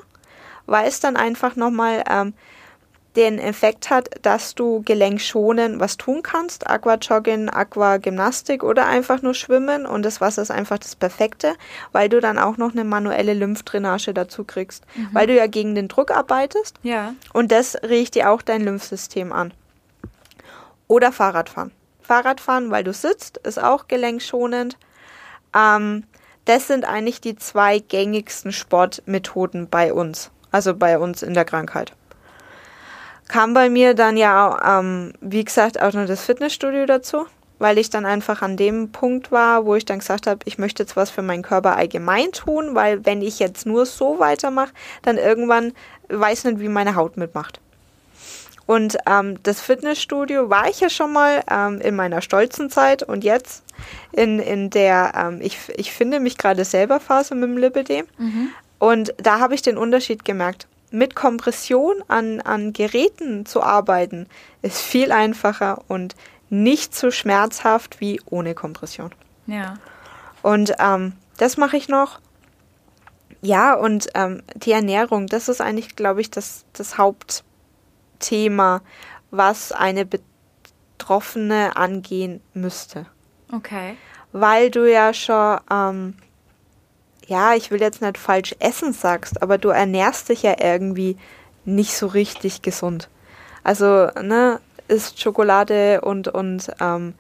[0.65, 2.33] weil es dann einfach nochmal ähm,
[3.15, 9.85] den Effekt hat, dass du gelenkschonend was tun kannst, Aquajoggen, Aquagymnastik oder einfach nur schwimmen
[9.85, 11.55] und das Wasser ist einfach das Perfekte,
[11.91, 15.09] weil du dann auch noch eine manuelle Lymphdrainage dazu kriegst, mhm.
[15.11, 16.77] weil du ja gegen den Druck arbeitest.
[16.83, 17.13] Ja.
[17.33, 19.53] Und das riecht dir auch dein Lymphsystem an.
[20.87, 21.71] Oder Fahrradfahren.
[22.01, 24.77] Fahrradfahren, weil du sitzt, ist auch gelenkschonend.
[25.55, 26.05] Ähm,
[26.45, 31.93] das sind eigentlich die zwei gängigsten Sportmethoden bei uns, also bei uns in der Krankheit
[33.31, 37.25] kam bei mir dann ja, ähm, wie gesagt, auch noch das Fitnessstudio dazu,
[37.59, 40.83] weil ich dann einfach an dem Punkt war, wo ich dann gesagt habe, ich möchte
[40.83, 45.17] jetzt was für meinen Körper allgemein tun, weil wenn ich jetzt nur so weitermache, dann
[45.17, 45.71] irgendwann
[46.09, 47.61] weiß nicht, wie meine Haut mitmacht.
[48.65, 53.23] Und ähm, das Fitnessstudio war ich ja schon mal ähm, in meiner stolzen Zeit und
[53.23, 53.63] jetzt
[54.11, 58.05] in, in der, ähm, ich, ich finde mich gerade selber Phase mit dem Lipidem.
[58.17, 58.49] Mhm.
[58.77, 64.27] Und da habe ich den Unterschied gemerkt mit Kompression an, an Geräten zu arbeiten,
[64.61, 66.15] ist viel einfacher und
[66.49, 69.11] nicht so schmerzhaft wie ohne Kompression.
[69.47, 69.75] Ja.
[70.41, 72.19] Und ähm, das mache ich noch.
[73.41, 78.81] Ja, und ähm, die Ernährung, das ist eigentlich, glaube ich, das, das Hauptthema,
[79.31, 83.07] was eine Betroffene angehen müsste.
[83.51, 83.97] Okay.
[84.31, 86.15] Weil du ja schon ähm,
[87.31, 91.15] ja, ich will jetzt nicht falsch essen sagst, aber du ernährst dich ja irgendwie
[91.63, 93.07] nicht so richtig gesund.
[93.63, 97.13] Also, ne, isst Schokolade und, und ähm,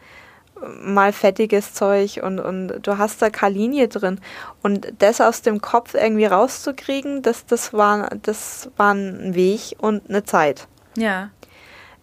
[0.83, 4.19] mal fettiges Zeug und, und du hast da Kalinie drin.
[4.61, 10.09] Und das aus dem Kopf irgendwie rauszukriegen, das, das, war, das war ein Weg und
[10.09, 10.67] eine Zeit.
[10.97, 11.29] Ja.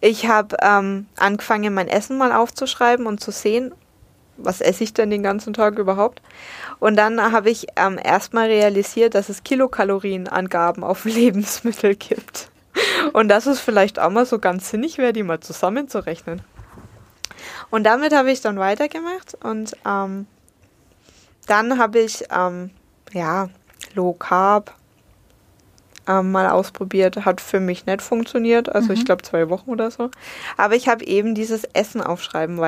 [0.01, 3.71] Ich habe ähm, angefangen, mein Essen mal aufzuschreiben und zu sehen,
[4.41, 6.21] was esse ich denn den ganzen Tag überhaupt?
[6.79, 12.49] Und dann habe ich ähm, erstmal realisiert, dass es Kilokalorienangaben auf Lebensmittel gibt.
[13.13, 16.41] Und dass es vielleicht auch mal so ganz sinnig wäre, die mal zusammenzurechnen.
[17.69, 20.27] Und damit habe ich dann weitergemacht und ähm,
[21.47, 22.71] dann habe ich ähm,
[23.13, 23.49] ja
[23.95, 24.73] Low Carb
[26.07, 28.93] ähm, mal ausprobiert, hat für mich nicht funktioniert, also mhm.
[28.93, 30.09] ich glaube zwei Wochen oder so.
[30.57, 32.59] Aber ich habe eben dieses Essen aufschreiben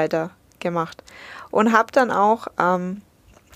[0.61, 1.03] weitergemacht
[1.49, 3.01] und habe dann auch ähm,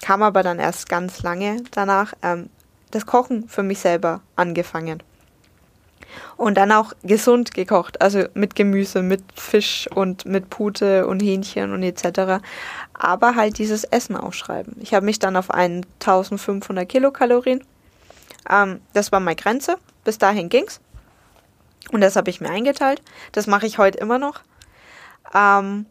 [0.01, 2.49] kam aber dann erst ganz lange danach ähm,
[2.91, 5.01] das Kochen für mich selber angefangen.
[6.37, 11.73] Und dann auch gesund gekocht, also mit Gemüse, mit Fisch und mit Pute und Hähnchen
[11.73, 12.41] und etc.
[12.93, 14.77] Aber halt dieses Essen aufschreiben.
[14.79, 17.63] Ich habe mich dann auf 1500 Kilokalorien.
[18.49, 19.77] Ähm, das war meine Grenze.
[20.05, 20.79] Bis dahin ging's.
[21.91, 23.01] Und das habe ich mir eingeteilt.
[23.33, 24.41] Das mache ich heute immer noch.
[25.33, 25.85] Ähm,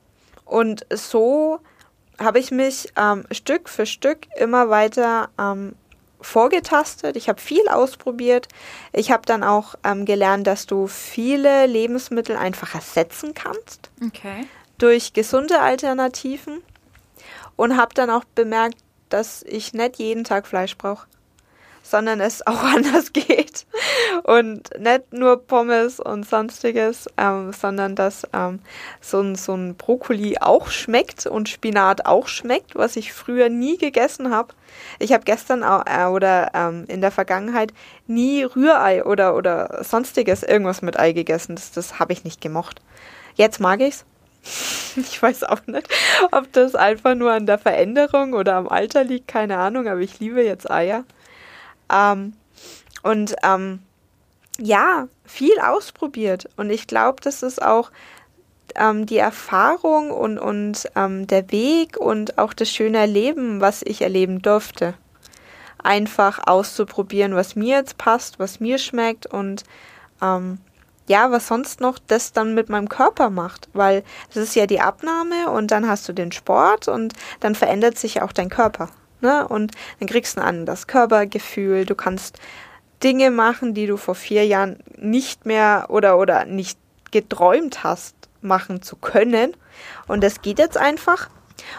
[0.45, 1.61] und so
[2.19, 5.75] habe ich mich ähm, Stück für Stück immer weiter ähm,
[6.21, 7.17] vorgetastet.
[7.17, 8.49] Ich habe viel ausprobiert.
[8.93, 13.91] Ich habe dann auch ähm, gelernt, dass du viele Lebensmittel einfach ersetzen kannst.
[14.05, 14.47] Okay.
[14.79, 16.63] Durch gesunde Alternativen.
[17.57, 18.79] Und habe dann auch bemerkt,
[19.11, 21.07] dass ich nicht jeden Tag Fleisch brauche
[21.85, 23.67] sondern es auch anders geht.
[24.25, 28.61] Und nicht nur Pommes und sonstiges, ähm, sondern dass ähm,
[29.01, 33.77] so, ein, so ein Brokkoli auch schmeckt und Spinat auch schmeckt, was ich früher nie
[33.77, 34.55] gegessen habe.
[34.99, 37.73] Ich habe gestern äh, oder ähm, in der Vergangenheit
[38.07, 41.55] nie Rührei oder, oder sonstiges irgendwas mit Ei gegessen.
[41.55, 42.81] Das, das habe ich nicht gemocht.
[43.37, 44.05] Jetzt mag ich's.
[44.97, 45.89] Ich weiß auch nicht,
[46.31, 50.21] ob das einfach nur an der Veränderung oder am Alter liegt, keine Ahnung, aber ich
[50.21, 51.05] liebe jetzt Eier.
[51.95, 52.35] Ähm,
[53.03, 53.81] und ähm,
[54.59, 56.49] ja, viel ausprobiert.
[56.57, 57.91] Und ich glaube, das ist auch
[58.75, 64.03] ähm, die Erfahrung und, und ähm, der Weg und auch das schöne Erleben, was ich
[64.03, 64.95] erleben durfte.
[65.83, 69.65] Einfach auszuprobieren, was mir jetzt passt, was mir schmeckt und
[70.23, 70.59] ähm,
[71.07, 74.81] ja, was sonst noch das dann mit meinem Körper macht, weil es ist ja die
[74.81, 78.89] Abnahme und dann hast du den Sport und dann verändert sich auch dein Körper.
[79.25, 79.49] Ne?
[79.49, 81.87] Und dann kriegst du ein anderes Körpergefühl.
[81.87, 82.39] Du kannst
[83.03, 86.79] Dinge machen, die du vor vier Jahren nicht mehr oder, oder nicht
[87.11, 89.57] geträumt hast, machen zu können.
[90.09, 91.31] Und das geht jetzt einfach.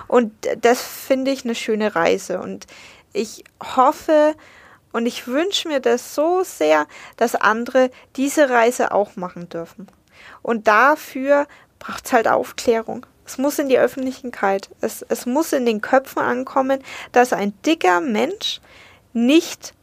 [0.08, 2.40] Und das finde ich eine schöne Reise.
[2.40, 2.66] Und
[3.14, 3.44] ich
[3.76, 4.34] hoffe
[4.92, 9.86] und ich wünsche mir das so sehr, dass andere diese Reise auch machen dürfen.
[10.42, 11.46] Und dafür
[11.78, 13.06] braucht es halt Aufklärung.
[13.26, 14.70] Es muss in die Öffentlichkeit.
[14.82, 18.62] Es, es muss in den Köpfen ankommen, dass ein dicker Mensch
[19.14, 19.74] nicht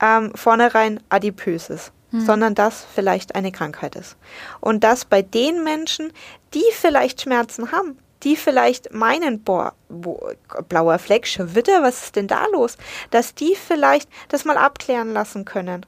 [0.00, 2.24] ähm, vornherein adipös ist, hm.
[2.24, 4.16] sondern dass vielleicht eine Krankheit ist.
[4.60, 6.12] Und dass bei den Menschen,
[6.52, 10.30] die vielleicht Schmerzen haben, die vielleicht meinen, boah, wo,
[10.68, 12.76] blauer Fleck, schon wieder, was ist denn da los?
[13.10, 15.86] Dass die vielleicht das mal abklären lassen können.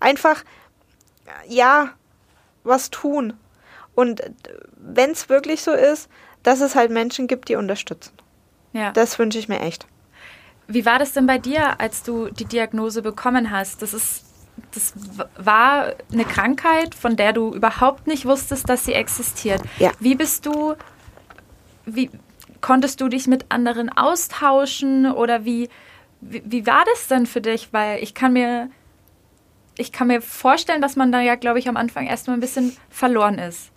[0.00, 0.44] Einfach,
[1.48, 1.90] ja,
[2.64, 3.34] was tun.
[3.96, 4.22] Und
[4.76, 6.08] wenn es wirklich so ist,
[6.44, 8.12] dass es halt Menschen gibt, die unterstützen.
[8.72, 8.92] Ja.
[8.92, 9.86] Das wünsche ich mir echt.
[10.68, 13.82] Wie war das denn bei dir, als du die Diagnose bekommen hast?
[13.82, 14.24] Das ist
[14.72, 14.94] das
[15.36, 19.60] war eine Krankheit, von der du überhaupt nicht wusstest, dass sie existiert.
[19.78, 19.92] Ja.
[20.00, 20.74] Wie bist du,
[21.84, 22.10] wie
[22.62, 25.68] konntest du dich mit anderen austauschen oder wie,
[26.22, 27.72] wie, wie war das denn für dich?
[27.72, 28.70] Weil ich kann mir,
[29.76, 32.74] ich kann mir vorstellen, dass man da ja, glaube ich, am Anfang erstmal ein bisschen
[32.88, 33.72] verloren ist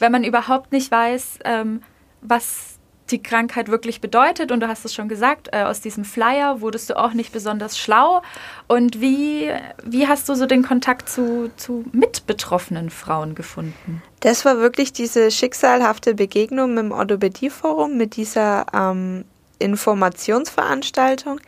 [0.00, 1.82] wenn man überhaupt nicht weiß, ähm,
[2.20, 2.74] was
[3.10, 4.50] die Krankheit wirklich bedeutet.
[4.50, 7.78] Und du hast es schon gesagt, äh, aus diesem Flyer wurdest du auch nicht besonders
[7.78, 8.22] schlau.
[8.66, 9.50] Und wie,
[9.82, 14.02] wie hast du so den Kontakt zu, zu mitbetroffenen Frauen gefunden?
[14.20, 19.24] Das war wirklich diese schicksalhafte Begegnung dem Orthopädieforum, mit dieser ähm,
[19.58, 21.40] Informationsveranstaltung,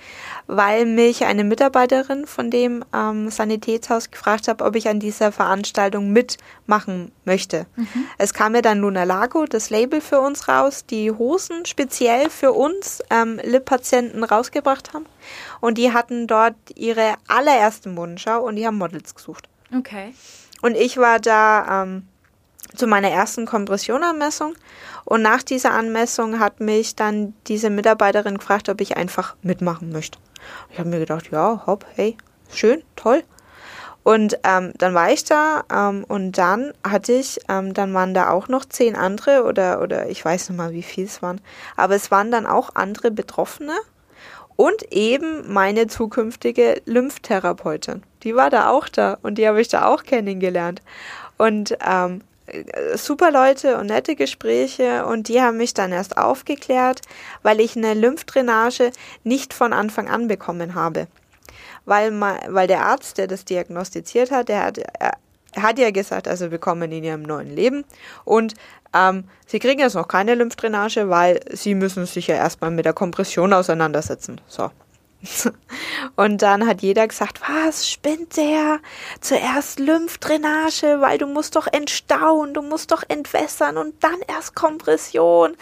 [0.46, 6.12] weil mich eine Mitarbeiterin von dem ähm, Sanitätshaus gefragt hat, ob ich an dieser Veranstaltung
[6.12, 7.66] mitmachen möchte.
[7.76, 8.06] Mhm.
[8.18, 12.52] Es kam mir dann Luna Lago, das Label für uns raus, die Hosen speziell für
[12.52, 15.06] uns ähm, LIP-Patienten rausgebracht haben.
[15.60, 19.48] Und die hatten dort ihre allererste Modenschau und die haben Models gesucht.
[19.76, 20.14] Okay.
[20.62, 22.06] Und ich war da ähm,
[22.74, 24.54] zu meiner ersten Kompressionanmessung
[25.04, 30.18] und nach dieser Anmessung hat mich dann diese Mitarbeiterin gefragt, ob ich einfach mitmachen möchte.
[30.70, 32.16] Ich habe mir gedacht, ja, hopp, hey,
[32.50, 33.22] schön, toll.
[34.02, 38.30] Und ähm, dann war ich da ähm, und dann hatte ich, ähm, dann waren da
[38.30, 41.40] auch noch zehn andere oder, oder ich weiß nicht mal, wie viel es waren,
[41.76, 43.72] aber es waren dann auch andere Betroffene
[44.54, 48.04] und eben meine zukünftige Lymphtherapeutin.
[48.22, 50.82] Die war da auch da und die habe ich da auch kennengelernt.
[51.36, 52.22] Und ähm,
[52.94, 57.00] super Leute und nette Gespräche und die haben mich dann erst aufgeklärt,
[57.42, 58.92] weil ich eine Lymphdrainage
[59.24, 61.08] nicht von Anfang an bekommen habe.
[61.84, 65.12] Weil, weil der Arzt, der das diagnostiziert hat, der hat, er
[65.56, 67.84] hat ja gesagt, also willkommen in ihrem neuen Leben
[68.24, 68.54] und
[68.94, 72.92] ähm, sie kriegen jetzt noch keine Lymphdrainage, weil sie müssen sich ja erstmal mit der
[72.92, 74.40] Kompression auseinandersetzen.
[74.48, 74.70] So,
[76.16, 78.80] Und dann hat jeder gesagt, was, spinnt der?
[79.20, 85.56] Zuerst Lymphdrainage, weil du musst doch entstauen, du musst doch entwässern und dann erst Kompression.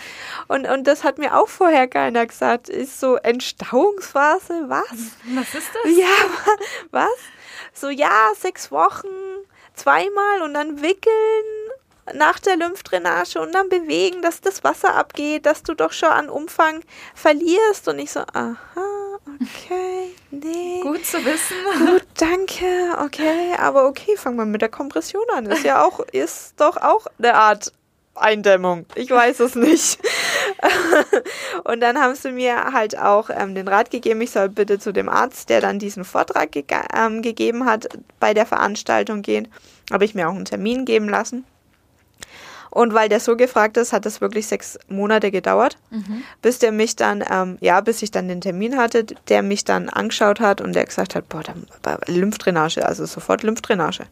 [0.49, 2.69] Und, und das hat mir auch vorher keiner gesagt.
[2.69, 5.17] Ist so Entstauungsphase, was?
[5.35, 5.97] Was ist das?
[5.97, 6.07] Ja,
[6.91, 7.09] was?
[7.73, 9.09] So, ja, sechs Wochen,
[9.75, 11.45] zweimal und dann wickeln
[12.13, 16.29] nach der Lymphdrainage und dann bewegen, dass das Wasser abgeht, dass du doch schon an
[16.29, 16.83] Umfang
[17.15, 17.89] verlierst.
[17.89, 19.04] Und ich so, aha,
[19.41, 20.81] Okay, nee.
[20.83, 21.57] Gut zu wissen.
[21.87, 22.97] Gut, danke.
[23.05, 25.47] Okay, aber okay, fangen wir mit der Kompression an.
[25.47, 27.73] Ist ja auch, ist doch auch eine Art
[28.15, 28.87] Eindämmung.
[28.95, 29.99] Ich weiß es nicht.
[31.65, 34.93] und dann haben sie mir halt auch ähm, den Rat gegeben, ich soll bitte zu
[34.93, 36.65] dem Arzt, der dann diesen Vortrag ge
[36.97, 37.89] ähm, gegeben hat,
[38.21, 39.49] bei der Veranstaltung gehen.
[39.91, 41.45] Habe ich mir auch einen Termin geben lassen.
[42.75, 46.25] Und weil der so gefragt ist, hat das wirklich sechs Monate gedauert, mhm.
[46.43, 49.89] bis der mich dann, ähm, ja, bis ich dann den Termin hatte, der mich dann
[49.89, 51.69] angeschaut hat und der gesagt hat, boah, dann,
[52.09, 54.07] Lymphdrainage, also sofort Lymphdrainage.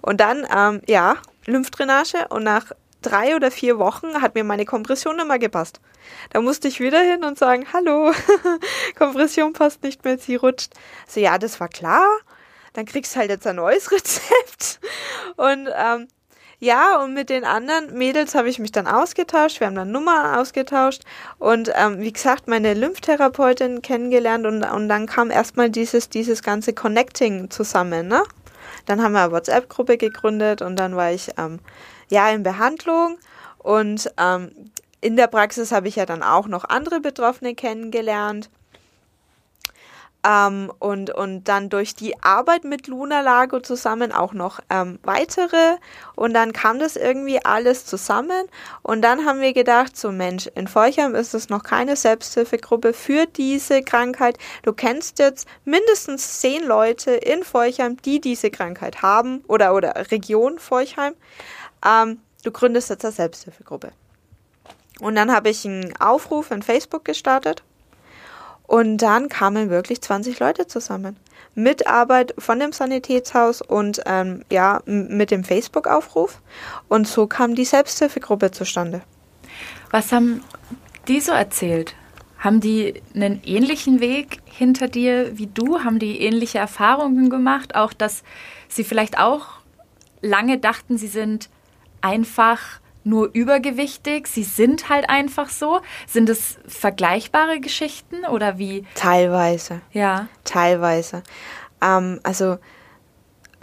[0.00, 1.14] Und dann, ähm, ja,
[1.46, 2.72] Lymphdrainage und nach
[3.02, 5.80] drei oder vier Wochen hat mir meine Kompression immer gepasst.
[6.30, 8.10] Da musste ich wieder hin und sagen, hallo,
[8.98, 10.74] Kompression passt nicht mehr, sie rutscht.
[11.06, 12.04] So, ja, das war klar.
[12.72, 14.80] Dann kriegst du halt jetzt ein neues Rezept.
[15.36, 16.08] Und ähm,
[16.62, 19.58] ja, und mit den anderen Mädels habe ich mich dann ausgetauscht.
[19.58, 21.02] Wir haben dann Nummer ausgetauscht
[21.40, 26.72] und ähm, wie gesagt, meine Lymphtherapeutin kennengelernt und, und dann kam erstmal dieses, dieses ganze
[26.72, 28.22] Connecting zusammen, ne?
[28.86, 31.58] Dann haben wir eine WhatsApp-Gruppe gegründet und dann war ich ähm,
[32.10, 33.18] ja in Behandlung
[33.58, 34.52] und ähm,
[35.00, 38.50] in der Praxis habe ich ja dann auch noch andere Betroffene kennengelernt.
[40.24, 45.76] Ähm, und, und dann durch die Arbeit mit Luna Lago zusammen auch noch ähm, weitere.
[46.14, 48.46] Und dann kam das irgendwie alles zusammen.
[48.82, 53.26] Und dann haben wir gedacht, so Mensch, in Forchheim ist es noch keine Selbsthilfegruppe für
[53.26, 54.38] diese Krankheit.
[54.62, 60.60] Du kennst jetzt mindestens zehn Leute in Forchheim, die diese Krankheit haben oder, oder Region
[60.60, 61.14] Forchheim.
[61.84, 63.90] Ähm, du gründest jetzt eine Selbsthilfegruppe.
[65.00, 67.64] Und dann habe ich einen Aufruf in Facebook gestartet
[68.66, 71.16] und dann kamen wirklich 20 Leute zusammen.
[71.54, 76.40] Mitarbeit von dem Sanitätshaus und ähm, ja, mit dem Facebook-Aufruf.
[76.88, 79.02] Und so kam die Selbsthilfegruppe zustande.
[79.90, 80.42] Was haben
[81.08, 81.94] die so erzählt?
[82.38, 85.80] Haben die einen ähnlichen Weg hinter dir wie du?
[85.84, 87.74] Haben die ähnliche Erfahrungen gemacht?
[87.74, 88.22] Auch, dass
[88.68, 89.60] sie vielleicht auch
[90.22, 91.50] lange dachten, sie sind
[92.00, 95.80] einfach nur übergewichtig, sie sind halt einfach so.
[96.06, 98.84] Sind es vergleichbare Geschichten oder wie?
[98.94, 99.80] Teilweise.
[99.92, 100.28] Ja.
[100.44, 101.22] Teilweise.
[101.80, 102.58] Ähm, also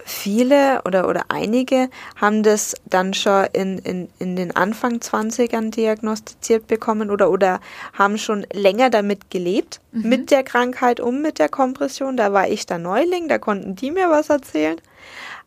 [0.10, 6.68] viele oder, oder einige haben das dann schon in, in, in den Anfang 20ern diagnostiziert
[6.68, 7.60] bekommen oder, oder
[7.94, 10.10] haben schon länger damit gelebt, mhm.
[10.10, 12.18] mit der Krankheit um, mit der Kompression.
[12.18, 14.78] Da war ich der Neuling, da konnten die mir was erzählen.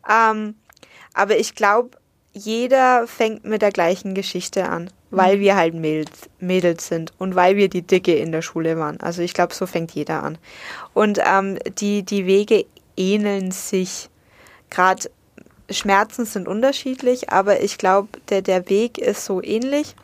[0.09, 0.55] Ähm,
[1.14, 1.90] aber ich glaube,
[2.33, 5.41] jeder fängt mit der gleichen Geschichte an, weil mhm.
[5.41, 6.11] wir halt Mädels,
[6.41, 9.01] Mädels sind und weil wir die Dicke in der Schule waren.
[9.01, 10.39] Also ich glaube, so fängt jeder an.
[10.95, 12.64] Und ähm, die, die Wege
[12.97, 14.09] ähneln sich.
[14.70, 15.11] Gerade
[15.70, 19.95] Schmerzen sind unterschiedlich, aber ich glaube, der, der Weg ist so ähnlich.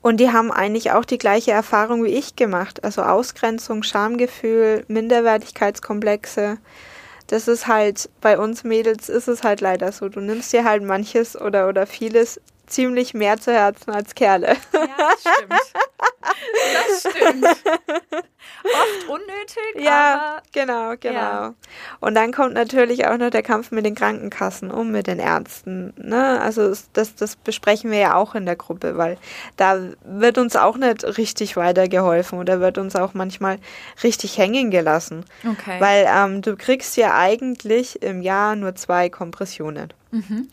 [0.00, 2.82] Und die haben eigentlich auch die gleiche Erfahrung wie ich gemacht.
[2.82, 6.58] Also Ausgrenzung, Schamgefühl, Minderwertigkeitskomplexe
[7.26, 10.08] das ist halt, bei uns Mädels ist es halt leider so.
[10.08, 14.56] Du nimmst dir halt manches oder, oder vieles ziemlich mehr zu Herzen als Kerle.
[14.72, 15.52] Ja, das stimmt.
[16.72, 17.44] Das stimmt.
[18.64, 21.14] Oft unnötig, ja, genau, genau.
[21.14, 21.54] Ja.
[22.00, 25.92] Und dann kommt natürlich auch noch der Kampf mit den Krankenkassen um mit den Ärzten.
[25.96, 26.40] Ne?
[26.40, 29.18] Also das, das besprechen wir ja auch in der Gruppe, weil
[29.56, 33.58] da wird uns auch nicht richtig weitergeholfen oder wird uns auch manchmal
[34.02, 35.24] richtig hängen gelassen.
[35.48, 35.80] Okay.
[35.80, 39.92] Weil ähm, du kriegst ja eigentlich im Jahr nur zwei Kompressionen.
[40.10, 40.48] Mhm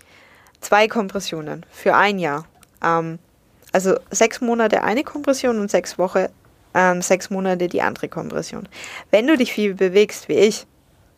[0.61, 2.45] zwei Kompressionen für ein Jahr.
[2.83, 3.19] Ähm,
[3.71, 6.27] also sechs Monate eine Kompression und sechs Wochen,
[6.73, 8.67] ähm, sechs Monate die andere Kompression.
[9.11, 10.65] Wenn du dich viel bewegst wie ich,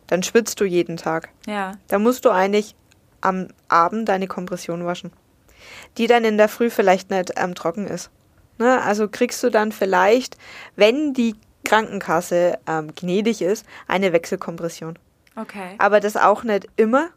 [0.06, 1.28] dann schwitzt du jeden Tag.
[1.46, 1.72] Ja.
[1.88, 2.74] Dann musst du eigentlich
[3.20, 5.12] am Abend deine Kompression waschen,
[5.98, 8.10] die dann in der Früh vielleicht nicht ähm, trocken ist.
[8.58, 8.82] Ne?
[8.82, 10.36] Also kriegst du dann vielleicht,
[10.76, 11.34] wenn die
[11.64, 14.98] Krankenkasse ähm, gnädig ist, eine Wechselkompression.
[15.36, 15.76] Okay.
[15.78, 17.10] Aber das auch nicht immer,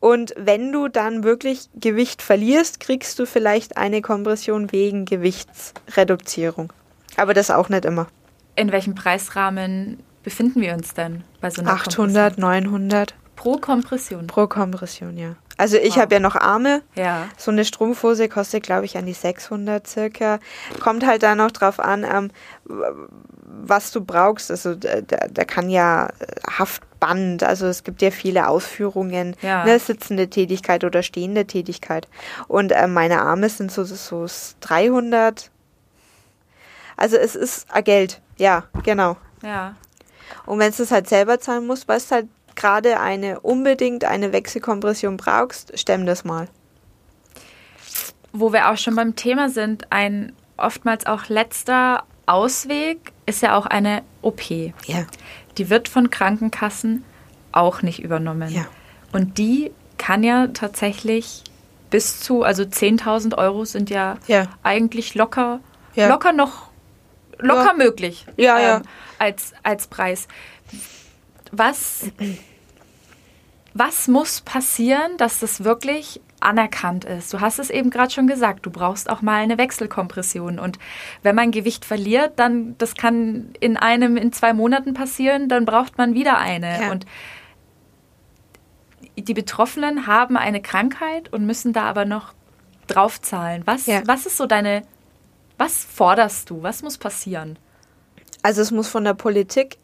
[0.00, 6.72] und wenn du dann wirklich Gewicht verlierst, kriegst du vielleicht eine Kompression wegen Gewichtsreduzierung.
[7.18, 8.06] Aber das auch nicht immer.
[8.54, 13.14] In welchem Preisrahmen befinden wir uns denn bei so einer 800, 900.
[13.36, 14.26] Pro Kompression?
[14.26, 15.36] Pro Kompression, ja.
[15.58, 16.02] Also ich wow.
[16.02, 16.82] habe ja noch Arme.
[16.94, 17.28] Ja.
[17.36, 20.38] So eine Strumpfhose kostet, glaube ich, an die 600 circa.
[20.80, 22.30] Kommt halt da noch drauf an, ähm,
[23.44, 24.50] was du brauchst.
[24.50, 26.08] Also da, da kann ja
[26.48, 29.64] Haftband, also es gibt ja viele Ausführungen, ja.
[29.64, 32.08] ne, sitzende Tätigkeit oder stehende Tätigkeit.
[32.46, 34.26] Und äh, meine Arme sind so, so
[34.60, 35.50] 300.
[36.98, 39.16] Also es ist Geld, ja, genau.
[39.42, 39.74] Ja.
[40.46, 42.26] Und wenn du es halt selber zahlen musst, weißt du halt
[42.56, 46.48] gerade eine unbedingt eine Wechselkompression brauchst, stemm das mal.
[48.32, 53.66] Wo wir auch schon beim Thema sind, ein oftmals auch letzter Ausweg ist ja auch
[53.66, 54.50] eine OP.
[54.50, 55.06] Ja.
[55.56, 57.04] Die wird von Krankenkassen
[57.52, 58.50] auch nicht übernommen.
[58.50, 58.66] Ja.
[59.12, 61.44] Und die kann ja tatsächlich
[61.90, 64.48] bis zu, also 10.000 Euro sind ja, Ja.
[64.62, 65.60] eigentlich locker,
[65.94, 66.08] Ja.
[66.08, 66.67] locker noch,
[67.38, 67.72] locker Ja.
[67.74, 68.82] möglich Ja, ja.
[69.18, 70.28] als, als Preis.
[71.52, 72.10] Was,
[73.74, 77.32] was muss passieren, dass das wirklich anerkannt ist?
[77.32, 80.58] Du hast es eben gerade schon gesagt, du brauchst auch mal eine Wechselkompression.
[80.58, 80.78] Und
[81.22, 85.96] wenn man Gewicht verliert, dann, das kann in einem, in zwei Monaten passieren, dann braucht
[85.98, 86.82] man wieder eine.
[86.82, 86.90] Ja.
[86.90, 87.06] Und
[89.16, 92.34] die Betroffenen haben eine Krankheit und müssen da aber noch
[92.86, 93.62] draufzahlen.
[93.66, 94.02] Was, Ja.
[94.06, 94.82] was ist so deine,
[95.58, 96.62] was forderst du?
[96.62, 97.58] Was muss passieren?
[98.42, 99.76] Also es muss von der Politik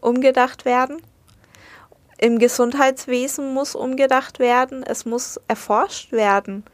[0.00, 1.02] umgedacht werden.
[2.18, 4.84] Im Gesundheitswesen muss umgedacht werden.
[4.84, 6.64] Es muss erforscht werden.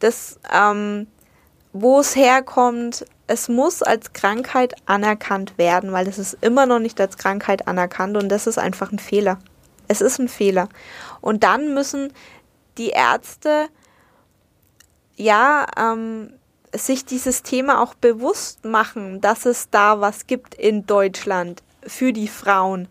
[0.00, 1.06] Das, ähm,
[1.72, 7.00] wo es herkommt, es muss als Krankheit anerkannt werden, weil es ist immer noch nicht
[7.00, 9.38] als Krankheit anerkannt und das ist einfach ein Fehler.
[9.86, 10.68] Es ist ein Fehler.
[11.20, 12.12] Und dann müssen
[12.78, 13.68] die Ärzte
[15.16, 16.32] ja ähm,
[16.74, 22.28] sich dieses Thema auch bewusst machen, dass es da was gibt in Deutschland für die
[22.28, 22.88] Frauen.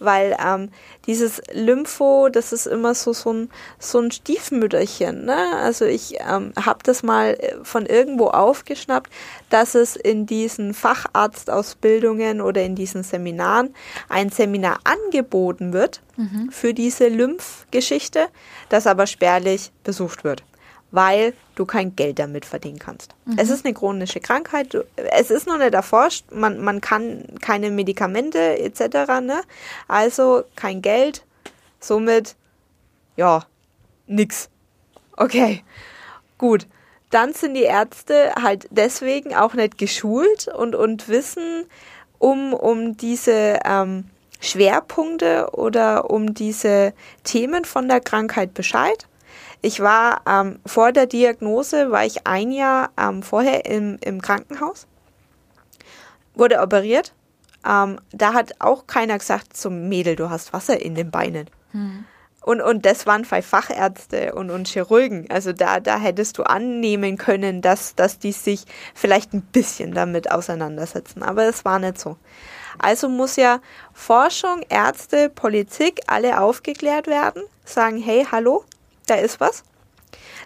[0.00, 0.70] Weil ähm,
[1.06, 5.24] dieses Lympho, das ist immer so, so, ein, so ein Stiefmütterchen.
[5.24, 5.56] Ne?
[5.56, 9.10] Also ich ähm, habe das mal äh, von irgendwo aufgeschnappt,
[9.48, 13.74] dass es in diesen Facharztausbildungen oder in diesen Seminaren
[14.08, 16.02] ein Seminar angeboten wird
[16.50, 18.26] für diese Lymphgeschichte,
[18.68, 20.44] das aber spärlich besucht wird
[20.94, 23.16] weil du kein Geld damit verdienen kannst.
[23.36, 28.60] Es ist eine chronische Krankheit, es ist noch nicht erforscht, man, man kann keine Medikamente
[28.60, 29.42] etc., ne?
[29.88, 31.24] also kein Geld,
[31.80, 32.36] somit,
[33.16, 33.44] ja,
[34.06, 34.48] nix.
[35.16, 35.64] Okay,
[36.38, 36.68] gut.
[37.10, 41.66] Dann sind die Ärzte halt deswegen auch nicht geschult und, und wissen
[42.18, 46.92] um, um diese ähm, Schwerpunkte oder um diese
[47.24, 49.08] Themen von der Krankheit Bescheid.
[49.64, 54.86] Ich war ähm, vor der Diagnose, war ich ein Jahr ähm, vorher im, im Krankenhaus,
[56.34, 57.14] wurde operiert.
[57.66, 61.48] Ähm, da hat auch keiner gesagt, zum Mädel, du hast Wasser in den Beinen.
[62.42, 65.30] Und, und das waren zwei Fachärzte und, und Chirurgen.
[65.30, 70.30] Also da, da hättest du annehmen können, dass, dass die sich vielleicht ein bisschen damit
[70.30, 71.22] auseinandersetzen.
[71.22, 72.18] Aber es war nicht so.
[72.78, 73.60] Also muss ja
[73.94, 78.66] Forschung, Ärzte, Politik, alle aufgeklärt werden, sagen, hey, hallo,
[79.06, 79.64] da ist was.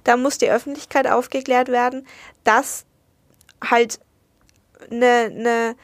[0.04, 2.06] Da muss die Öffentlichkeit aufgeklärt werden,
[2.44, 2.84] dass
[3.62, 4.00] halt
[4.90, 5.76] eine, eine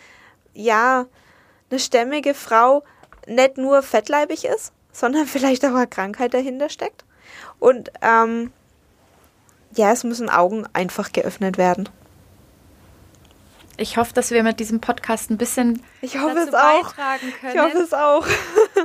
[0.55, 1.07] ja,
[1.71, 2.85] eine stämmige Frau
[3.27, 7.05] nicht nur fettleibig ist, sondern vielleicht auch eine Krankheit dahinter steckt.
[7.59, 8.53] Und ähm,
[9.73, 11.89] ja, es müssen Augen einfach geöffnet werden.
[13.77, 16.95] Ich hoffe, dass wir mit diesem Podcast ein bisschen Ich hoffe dazu es auch.
[16.95, 17.55] beitragen können.
[17.55, 18.27] Ich hoffe es auch.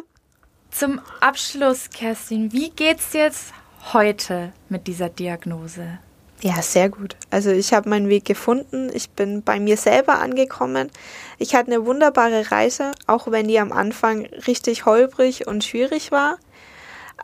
[0.72, 3.54] Zum Abschluss, Kerstin, wie geht's dir jetzt
[3.94, 6.00] heute mit dieser Diagnose?
[6.42, 7.18] Ja, sehr gut.
[7.32, 8.90] Also ich habe meinen Weg gefunden.
[8.94, 10.90] Ich bin bei mir selber angekommen.
[11.38, 16.38] Ich hatte eine wunderbare Reise, auch wenn die am Anfang richtig holprig und schwierig war.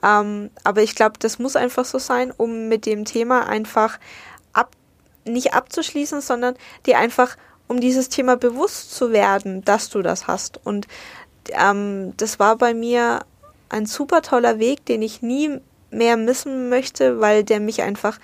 [0.04, 4.00] Ähm, aber ich glaube, das muss einfach so sein, um mit dem Thema einfach
[4.52, 4.72] ab,
[5.24, 7.38] nicht abzuschließen, sondern dir einfach
[7.68, 10.60] um dieses Thema bewusst zu werden, dass du das hast.
[10.66, 10.88] Und
[11.52, 13.22] ähm, das war bei mir
[13.70, 15.62] ein super toller Weg, den ich nie
[15.92, 18.20] mehr missen möchte, weil der mich einfach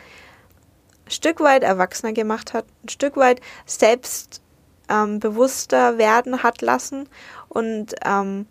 [1.05, 4.41] ein Stück weit erwachsener gemacht hat, ein Stück weit selbst
[4.89, 7.07] ähm, werden hat lassen
[7.49, 8.45] und ähm,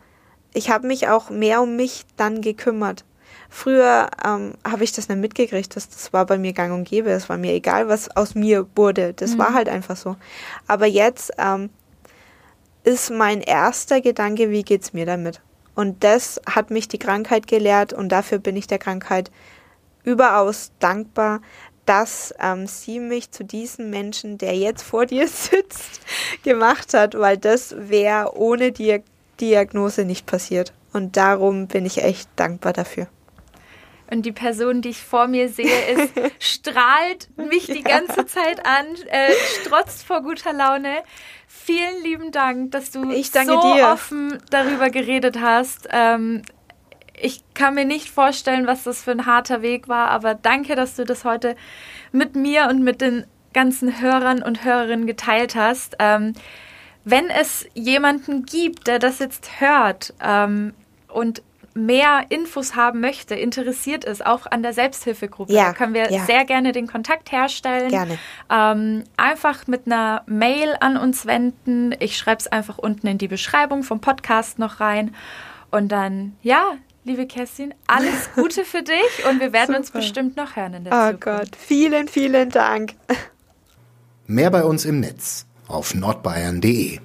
[0.52, 3.04] ich habe mich auch mehr um mich dann gekümmert.
[3.48, 7.10] Früher ähm, habe ich das nicht mitgekriegt, das, das war bei mir gang und gäbe,
[7.10, 10.16] es war mir egal, was aus mir wurde, das war halt einfach so.
[10.66, 11.70] Aber jetzt ähm,
[12.84, 15.40] ist mein erster Gedanke, wie geht's mir damit?
[15.74, 19.30] Und das hat mich die Krankheit gelehrt und dafür bin ich der Krankheit
[20.04, 21.40] überaus dankbar,
[21.86, 26.00] dass ähm, sie mich zu diesem Menschen, der jetzt vor dir sitzt,
[26.42, 29.00] gemacht hat, weil das wäre ohne Dia
[29.40, 30.74] Diagnose nicht passiert.
[30.92, 33.06] Und darum bin ich echt dankbar dafür.
[34.10, 38.86] Und die Person, die ich vor mir sehe, ist, strahlt mich die ganze Zeit an,
[39.08, 40.98] äh, strotzt vor guter Laune.
[41.46, 43.88] Vielen lieben Dank, dass du so dir.
[43.88, 45.88] offen darüber geredet hast.
[45.90, 46.42] Ähm,
[47.22, 50.96] ich kann mir nicht vorstellen, was das für ein harter Weg war, aber danke, dass
[50.96, 51.54] du das heute
[52.12, 55.96] mit mir und mit den ganzen Hörern und Hörerinnen geteilt hast.
[55.98, 56.32] Ähm,
[57.04, 60.74] wenn es jemanden gibt, der das jetzt hört ähm,
[61.08, 61.42] und
[61.86, 66.24] mehr Infos haben möchte, interessiert ist, auch an der Selbsthilfegruppe, Ja, da können wir ja.
[66.24, 67.88] sehr gerne den Kontakt herstellen.
[67.90, 68.18] Gerne.
[68.50, 71.94] Ähm, einfach mit einer Mail an uns wenden.
[71.98, 75.14] Ich schreibe es einfach unten in die Beschreibung vom Podcast noch rein.
[75.70, 76.72] Und dann, ja,
[77.04, 79.98] liebe Kerstin, alles Gute für dich und wir werden uns Super.
[80.00, 81.52] bestimmt noch hören in der Oh Zukunft.
[81.52, 82.94] Gott, vielen, vielen Dank.
[84.26, 87.00] Mehr bei uns im Netz auf nordbayern.de.